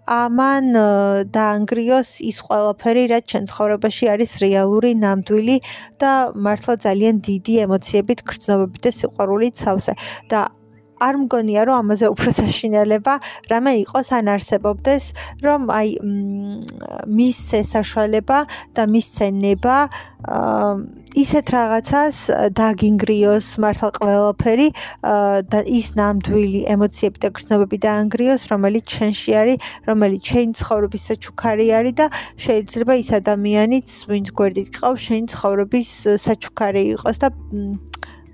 ამან 0.06 0.66
დაანგრიოს 1.34 2.10
ის 2.30 2.38
ყველაფერი, 2.46 3.04
რაც 3.10 3.24
ჩვენ 3.32 3.48
ცხოვრებაში 3.50 4.06
არის 4.14 4.32
რეალური, 4.44 4.92
ნამდვილი 5.02 5.58
და 5.98 6.12
მართლა 6.46 6.76
ძალიან 6.86 7.16
დიდი 7.26 7.54
ემოციებით, 7.66 8.20
გრძნობებით 8.30 8.82
და 8.86 8.92
სიყვარულით 9.00 9.56
სავსე. 9.66 9.94
და 10.30 10.40
არ 11.00 11.16
მგონია 11.26 11.66
რომ 11.68 11.76
ამაზე 11.84 12.08
უფრო 12.16 12.32
საშინელება 12.42 13.14
რამე 13.52 13.72
იყოს 13.84 14.08
ან 14.18 14.32
არსებობდეს 14.36 15.04
რომ 15.46 15.70
აი 15.76 15.90
მისცე 17.20 17.60
საშუალება 17.76 18.40
და 18.76 18.84
მისცე 18.96 19.28
ნება 19.36 19.78
ისეთ 21.16 21.46
რაღაცას 21.56 22.18
დაგინგრიოს 22.58 23.48
მართალ 23.62 23.92
ყველაფერი 24.00 24.68
და 25.52 25.60
ის 25.80 25.88
ნამდვილი 26.00 26.62
ემოციები 26.76 27.22
და 27.26 27.30
გრძნობები 27.38 27.78
დაანგრიოს 27.86 28.48
რომელიც 28.52 28.86
ჩვენში 28.96 29.32
არის 29.42 29.70
რომელიც 29.90 30.22
ჩვენი 30.32 30.54
ცხოვრების 30.60 31.08
საჩუქარი 31.12 31.68
არის 31.80 31.96
და 32.00 32.06
შეიძლება 32.46 32.94
ის 33.04 33.10
ადამიანიც 33.22 33.88
ვინც 34.10 34.28
გვერდით 34.40 34.70
ყავს 34.80 35.02
შენი 35.06 35.26
ცხოვრების 35.36 35.90
საჩუქარი 36.26 36.84
იყოს 36.96 37.18
და 37.22 37.28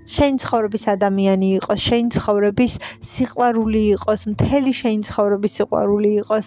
შენ 0.08 0.32
ცხოვრების 0.42 0.84
ადამიანი 0.96 1.48
იყოს, 1.58 1.78
შენ 1.88 2.04
ცხოვრების 2.16 2.72
სიყვარული 3.12 3.82
იყოს, 3.94 4.20
მთელი 4.32 4.72
შენ 4.82 4.98
ცხოვრების 5.08 5.52
სიყვარული 5.58 6.10
იყოს, 6.22 6.46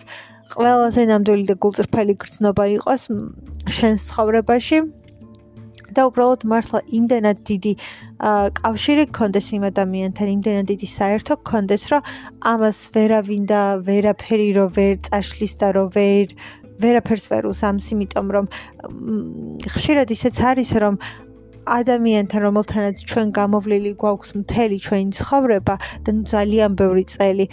ყველაზე 0.55 1.01
ნამდვილი 1.11 1.45
და 1.49 1.55
გულწრფელი 1.63 2.13
გრძნობა 2.21 2.65
იყოს 2.77 3.01
შენ 3.79 3.95
ცხოვრებაში. 4.07 4.79
და 5.95 6.03
უბრალოდ 6.09 6.41
მართლა 6.51 6.79
იმდენად 6.97 7.37
დიდი 7.47 7.73
კავშირი 8.59 9.03
გქონდეს 9.15 9.47
იმ 9.55 9.63
ადამიანთან, 9.71 10.27
იმდენად 10.35 10.65
დიდი 10.71 10.87
საერთო 10.91 11.33
გქონდეს, 11.39 11.83
რომ 11.91 12.01
ამას 12.51 12.79
ვერავინ 12.91 13.43
და 13.47 13.61
ვერაფერი 13.87 14.49
რო 14.59 14.65
ვერ 14.75 14.93
წაშლის 15.07 15.53
და 15.61 15.67
რო 15.77 15.85
ვერ 15.95 16.35
ვერაფერს 16.83 17.25
ვერ 17.31 17.43
უსამს, 17.53 17.85
იმიტომ 17.95 18.27
რომ 18.35 18.45
ხშირად 19.71 20.11
ისეც 20.11 20.35
არის, 20.51 20.69
რომ 20.83 20.99
ადამიანთან 21.65 22.41
რომელთანაც 22.45 23.01
ჩვენ 23.10 23.28
გამოვლილი 23.38 23.91
გვაქვს 24.01 24.32
მთელი 24.41 24.78
ჩვენი 24.86 25.12
ცხოვრება 25.17 25.75
და 26.06 26.10
ნუ 26.15 26.23
ძალიან 26.34 26.71
ბევრი 26.82 27.04
წელი 27.13 27.45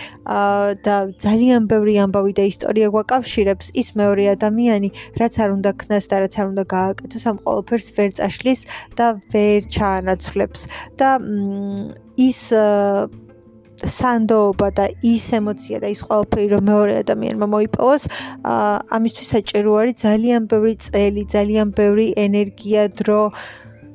და 0.86 0.96
ძალიან 1.24 1.62
ბევრი 1.72 1.94
ამბავი 2.04 2.32
და 2.38 2.44
ისტორია 2.52 2.92
გვაკავშირებს 2.92 3.72
ის 3.72 3.88
მეორე 3.96 4.24
ადამიანი 4.36 4.88
რაც 5.20 5.34
არ 5.42 5.50
უნდა 5.56 5.70
ქნას 5.80 6.04
და 6.12 6.16
რაც 6.24 6.34
არ 6.40 6.46
უნდა 6.52 6.64
გააკეთოს 6.76 7.24
ამ 7.32 7.36
ყოველფერს 7.46 7.88
ვერ 7.96 8.10
წაშლის 8.20 8.60
და 9.00 9.06
ვერ 9.32 9.60
ჩაანაცვლებს. 9.72 10.60
და 11.00 11.08
ის 12.16 12.40
სანდოობა 13.82 14.68
და 14.78 14.84
ის 15.02 15.24
ემოცია 15.34 15.82
და 15.82 15.88
ის 15.90 16.00
ყველაფერი 16.06 16.46
რომ 16.54 16.62
მეორე 16.70 16.92
ადამიანმა 17.02 17.46
მოიპოვოს 17.54 18.02
ამისთვის 18.98 19.28
საჭირო 19.34 19.70
არის 19.82 19.96
ძალიან 20.06 20.46
ბევრი 20.52 20.74
წელი, 20.86 21.22
ძალიან 21.34 21.68
ბევრი 21.74 22.06
ენერგია, 22.26 22.82
დრო 22.94 23.22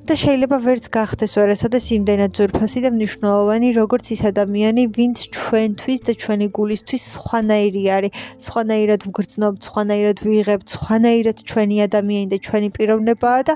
და 0.08 0.16
შეიძლება 0.16 0.58
ვერც 0.64 0.86
გახდეს 0.88 1.34
ვერასოდეს 1.36 1.86
იმდენად 1.92 2.38
ზურფასი 2.40 2.80
და 2.86 2.90
მნიშვნელოვანი 2.96 3.70
როგორც 3.76 4.06
ის 4.16 4.22
ადამიანი, 4.30 4.84
ვინც 4.96 5.18
ჩვენთვის 5.36 6.00
და 6.08 6.14
ჩვენი 6.24 6.48
გულისთვის 6.56 7.04
სხვანაირი 7.16 7.84
არის, 7.98 8.16
სხვანაირად 8.46 9.02
ვგრძნობ, 9.10 9.54
სხვანაირად 9.68 10.18
ვიღებ, 10.24 10.62
სხვანაირად 10.64 11.38
ჩვენი 11.44 11.78
ადამიანი 11.88 12.28
და 12.32 12.38
ჩვენი 12.48 12.70
პიროვნებაა 12.78 13.42
და 13.52 13.54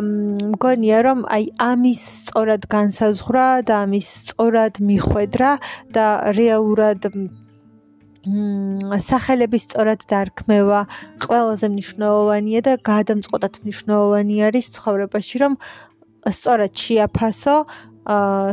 მგონია 0.00 0.98
რომ 1.04 1.18
აი 1.28 1.44
ამის 1.60 2.00
სწორად 2.24 2.62
განსაზღვრა 2.72 3.46
და 3.68 3.74
ამის 3.84 4.06
სწორად 4.22 4.80
მიხვედრა 4.80 5.52
და 5.92 6.06
რეალურად 6.40 7.00
სახელების 8.22 9.62
სწორად 9.66 10.04
დარქმევა 10.06 10.80
ყველაზე 11.24 11.66
მნიშვნელოვანია 11.74 12.60
და 12.62 12.72
გადამწყვეტად 12.86 13.54
მნიშვნელოვანი 13.66 14.36
არის 14.46 14.66
ცხოვრებაში, 14.78 15.36
რომ 15.42 15.52
სწორად 16.30 16.72
შეაფასო, 16.78 17.56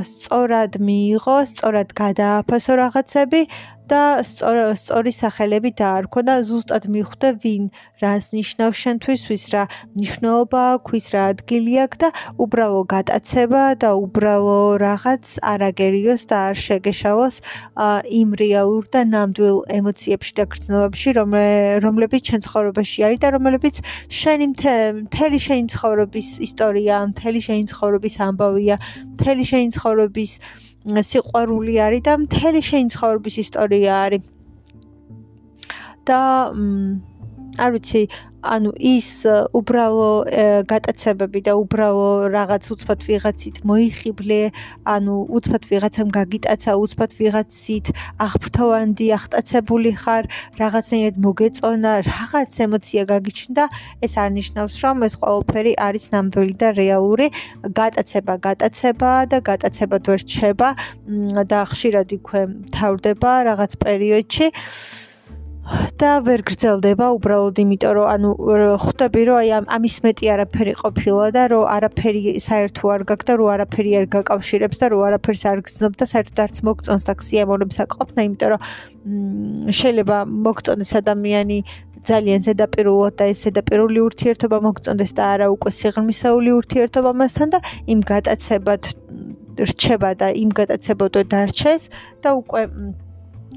სწორად 0.09 0.71
მიიღო, 0.81 1.37
სწორად 1.53 1.89
გადააფასო 1.93 2.73
რაღაცები 2.81 3.41
და 3.89 4.21
სწორი 4.23 5.11
სახელები 5.15 5.71
დაარქვა 5.81 6.21
და 6.29 6.35
ზუსტად 6.47 6.85
მიხვდე 6.93 7.29
ვინ 7.43 7.63
რას 8.01 8.29
ნიშნავს 8.35 8.77
შენთვის, 8.83 9.21
ვის 9.29 9.45
რა 9.53 9.63
მნიშვნელობა 9.97 10.61
აქვს, 10.73 10.91
ვის 10.93 11.07
რა 11.13 11.23
ადგილი 11.33 11.73
აქვს 11.83 11.99
და 12.03 12.09
უბრალო 12.45 12.81
გატაცება 12.93 13.63
და 13.81 13.89
უბრალო 14.03 14.59
რაღაც 14.85 15.25
არაგერიოს 15.53 16.23
და 16.29 16.37
არ 16.49 16.57
შეგეშალოს 16.65 17.35
იმ 18.19 18.29
რეალურ 18.43 18.85
და 18.93 19.01
ნამდვილ 19.13 19.57
ემოციებში 19.79 20.33
და 20.39 20.43
გრძნობებში, 20.53 21.09
რომლებიც 21.85 22.21
ჩვენ 22.29 22.41
ცხოვრებაში 22.45 22.99
არის 23.09 23.19
და 23.25 23.29
რომლებიც 23.35 23.75
შენი 24.21 24.45
მთელი 25.03 25.39
შენი 25.47 25.65
ცხოვრების 25.73 26.27
ისტორია, 26.47 26.95
მთელი 27.11 27.39
შენი 27.47 27.63
ცხოვრების 27.73 28.15
ამბავია, 28.29 28.75
მთელი 29.17 29.43
შენი 29.49 29.67
ცხოვრების 29.75 30.31
სიყვარული 30.87 31.75
არის 31.85 32.01
და 32.07 32.13
მთელი 32.23 32.61
შენი 32.63 32.89
ცხოვრების 32.95 33.35
ისტორია 33.45 33.93
არის. 34.05 34.23
და 36.09 36.19
არ 37.59 37.69
ვიცი, 37.75 38.01
ანუ 38.41 38.71
ის 38.79 39.27
უბრალო 39.55 40.11
გატაცებები 40.69 41.41
და 41.47 41.53
უბრალო 41.59 42.31
რაღაც 42.31 42.63
უცბად 42.71 43.03
ვიღაცით 43.03 43.57
მოიხიბლე, 43.67 44.41
ანუ 44.87 45.15
უცბად 45.35 45.63
ვიღაცამ 45.69 46.09
გაგიტაცა, 46.15 46.71
უცბად 46.79 47.11
ვიღაცით 47.19 47.91
აღფრთოვანდი, 48.25 49.07
აღტაცებული 49.19 49.91
ხარ, 49.99 50.23
რაღაცნაირად 50.61 51.17
მოგეწონა, 51.25 51.91
რაღაც 52.07 52.51
ემოცია 52.63 53.03
გაგიჩნდა, 53.11 53.63
ეს 54.05 54.13
არნიშნავს, 54.23 54.75
რომ 54.83 54.97
ეს 55.07 55.13
ყველაფერი 55.19 55.73
არის 55.75 56.05
ნამდვილი 56.15 56.55
და 56.63 56.69
რეალური. 56.79 57.27
გატაცება, 57.79 58.33
გატაცება 58.39 59.11
და 59.31 59.37
გატაცება 59.43 59.97
თუ 59.99 60.13
რჩება 60.23 60.69
და 61.43 61.59
ხშირად 61.71 62.07
იქვე 62.17 62.41
თავდება 62.71 63.31
რაღაც 63.49 63.71
პერიოდში. 63.83 64.47
და 66.01 66.11
ვერ 66.25 66.41
გრძელდება 66.49 67.07
უბრალოდ 67.13 67.59
იმიტომ 67.61 67.91
რომ 67.97 68.07
ანუ 68.09 68.29
ხვდები 68.83 69.23
რომ 69.29 69.37
აი 69.39 69.49
ამის 69.75 69.95
მეტი 70.05 70.29
არაფერი 70.33 70.73
ყოფილა 70.81 71.25
და 71.35 71.43
რომ 71.53 71.65
არაფერი 71.75 72.21
საერთო 72.41 72.89
არ 72.93 73.03
გაქვს 73.09 73.27
და 73.29 73.33
რომ 73.37 73.49
არაფერი 73.55 73.91
არ 73.99 74.05
გაკავშირებს 74.15 74.81
და 74.81 74.85
რომ 74.93 75.03
არაფერს 75.09 75.43
არ 75.51 75.59
გრძნობ 75.67 75.93
და 75.99 76.05
საერთოდ 76.13 76.39
არც 76.45 76.55
მოგწონს 76.69 77.03
და 77.09 77.13
ქსიამოვნებს 77.21 77.77
აკყოფნა 77.85 78.21
იმიტომ 78.29 78.49
რომ 78.53 78.61
შეიძლება 79.81 80.17
მოგწონდეს 80.47 80.91
ადამიანი 81.01 81.57
ძალიან 82.09 82.39
ზედაპირულად 82.47 83.13
და 83.19 83.25
ეს 83.29 83.43
ზედაპირული 83.45 83.99
ურთიერთობა 84.09 84.57
მოგწონდეს 84.65 85.11
და 85.19 85.23
არა 85.35 85.47
უკვე 85.53 85.71
სიღრმისეული 85.79 86.49
ურთიერთობა 86.59 87.11
მასთან 87.21 87.47
და 87.53 87.59
იმ 87.93 87.99
გატაცებად 88.09 88.81
რჩება 89.69 90.11
და 90.17 90.27
იმ 90.43 90.49
გატაცებად 90.55 91.13
დარჩეს 91.29 91.83
და 92.23 92.29
უკვე 92.39 92.63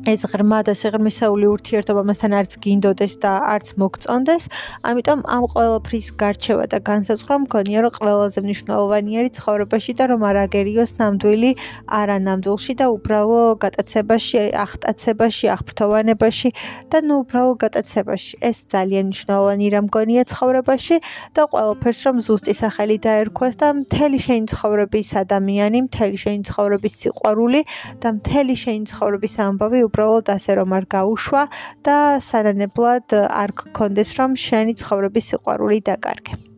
ეს 0.03 0.27
ღრმა 0.27 0.59
და 0.67 0.73
სიღრმისეული 0.75 1.47
ურთიერთობა 1.47 2.03
მასთან 2.09 2.33
არც 2.35 2.53
გინდოდეს 2.65 3.15
და 3.23 3.33
არც 3.55 3.69
მოგწონდეს. 3.79 4.43
ამიტომ 4.83 5.21
ამ 5.31 5.45
ყოველფრის 5.55 6.09
გარჩევა 6.19 6.65
და 6.73 6.79
განსაზღვრა 6.83 7.37
მგონია, 7.47 7.79
რომ 7.87 7.93
ყველაზე 8.03 8.39
მნიშვნელოვანი 8.43 9.13
არის 9.23 9.33
ცხოვრებაში 9.39 9.93
და 9.99 10.05
რომ 10.11 10.21
არ 10.27 10.37
აგერიოს 10.47 10.93
ნამდვილი 10.99 11.51
არა 11.87 12.17
ნამდვილში 12.27 12.75
და 12.83 12.87
უბრალო 12.97 13.43
გატაცებაში, 13.63 14.37
ახტაცებაში, 14.65 15.47
აღფრთოვანებაში 15.55 16.49
და 16.91 16.99
ნუ 17.07 17.15
უბრალო 17.23 17.53
გატაცებაში. 17.63 18.35
ეს 18.43 18.59
ძალიან 18.75 19.05
მნიშვნელოვანი 19.15 19.67
რა 19.71 19.81
მგონია 19.87 20.23
ცხოვრებაში 20.33 20.97
და 21.37 21.43
ყოველფერს 21.53 22.01
რომ 22.07 22.17
ზუსტი 22.27 22.55
სახელი 22.59 22.97
დაერქვას 23.07 23.55
და 23.63 23.69
მთელი 23.87 24.19
შენი 24.27 24.47
ცხოვრების 24.51 25.09
ადამიანი, 25.23 25.79
მთელი 25.87 26.17
შენი 26.23 26.41
ცხოვრების 26.51 26.95
სიყვარული 27.03 27.61
და 28.03 28.09
მთელი 28.19 28.55
შენი 28.63 28.83
ცხოვრების 28.91 29.35
ამბავი 29.47 29.92
უბრალოდ 29.93 30.33
ასე 30.33 30.57
რომ 30.57 30.73
არ 30.79 30.85
გაუშვა 30.97 31.43
და 31.85 31.97
სანანებლად 32.25 33.13
არ 33.29 33.51
გქონდეს 33.61 34.17
რომ 34.19 34.41
შენი 34.41 34.73
ცხოვრების 34.81 35.29
სიყვარული 35.35 35.79
დაკარგე. 35.85 36.52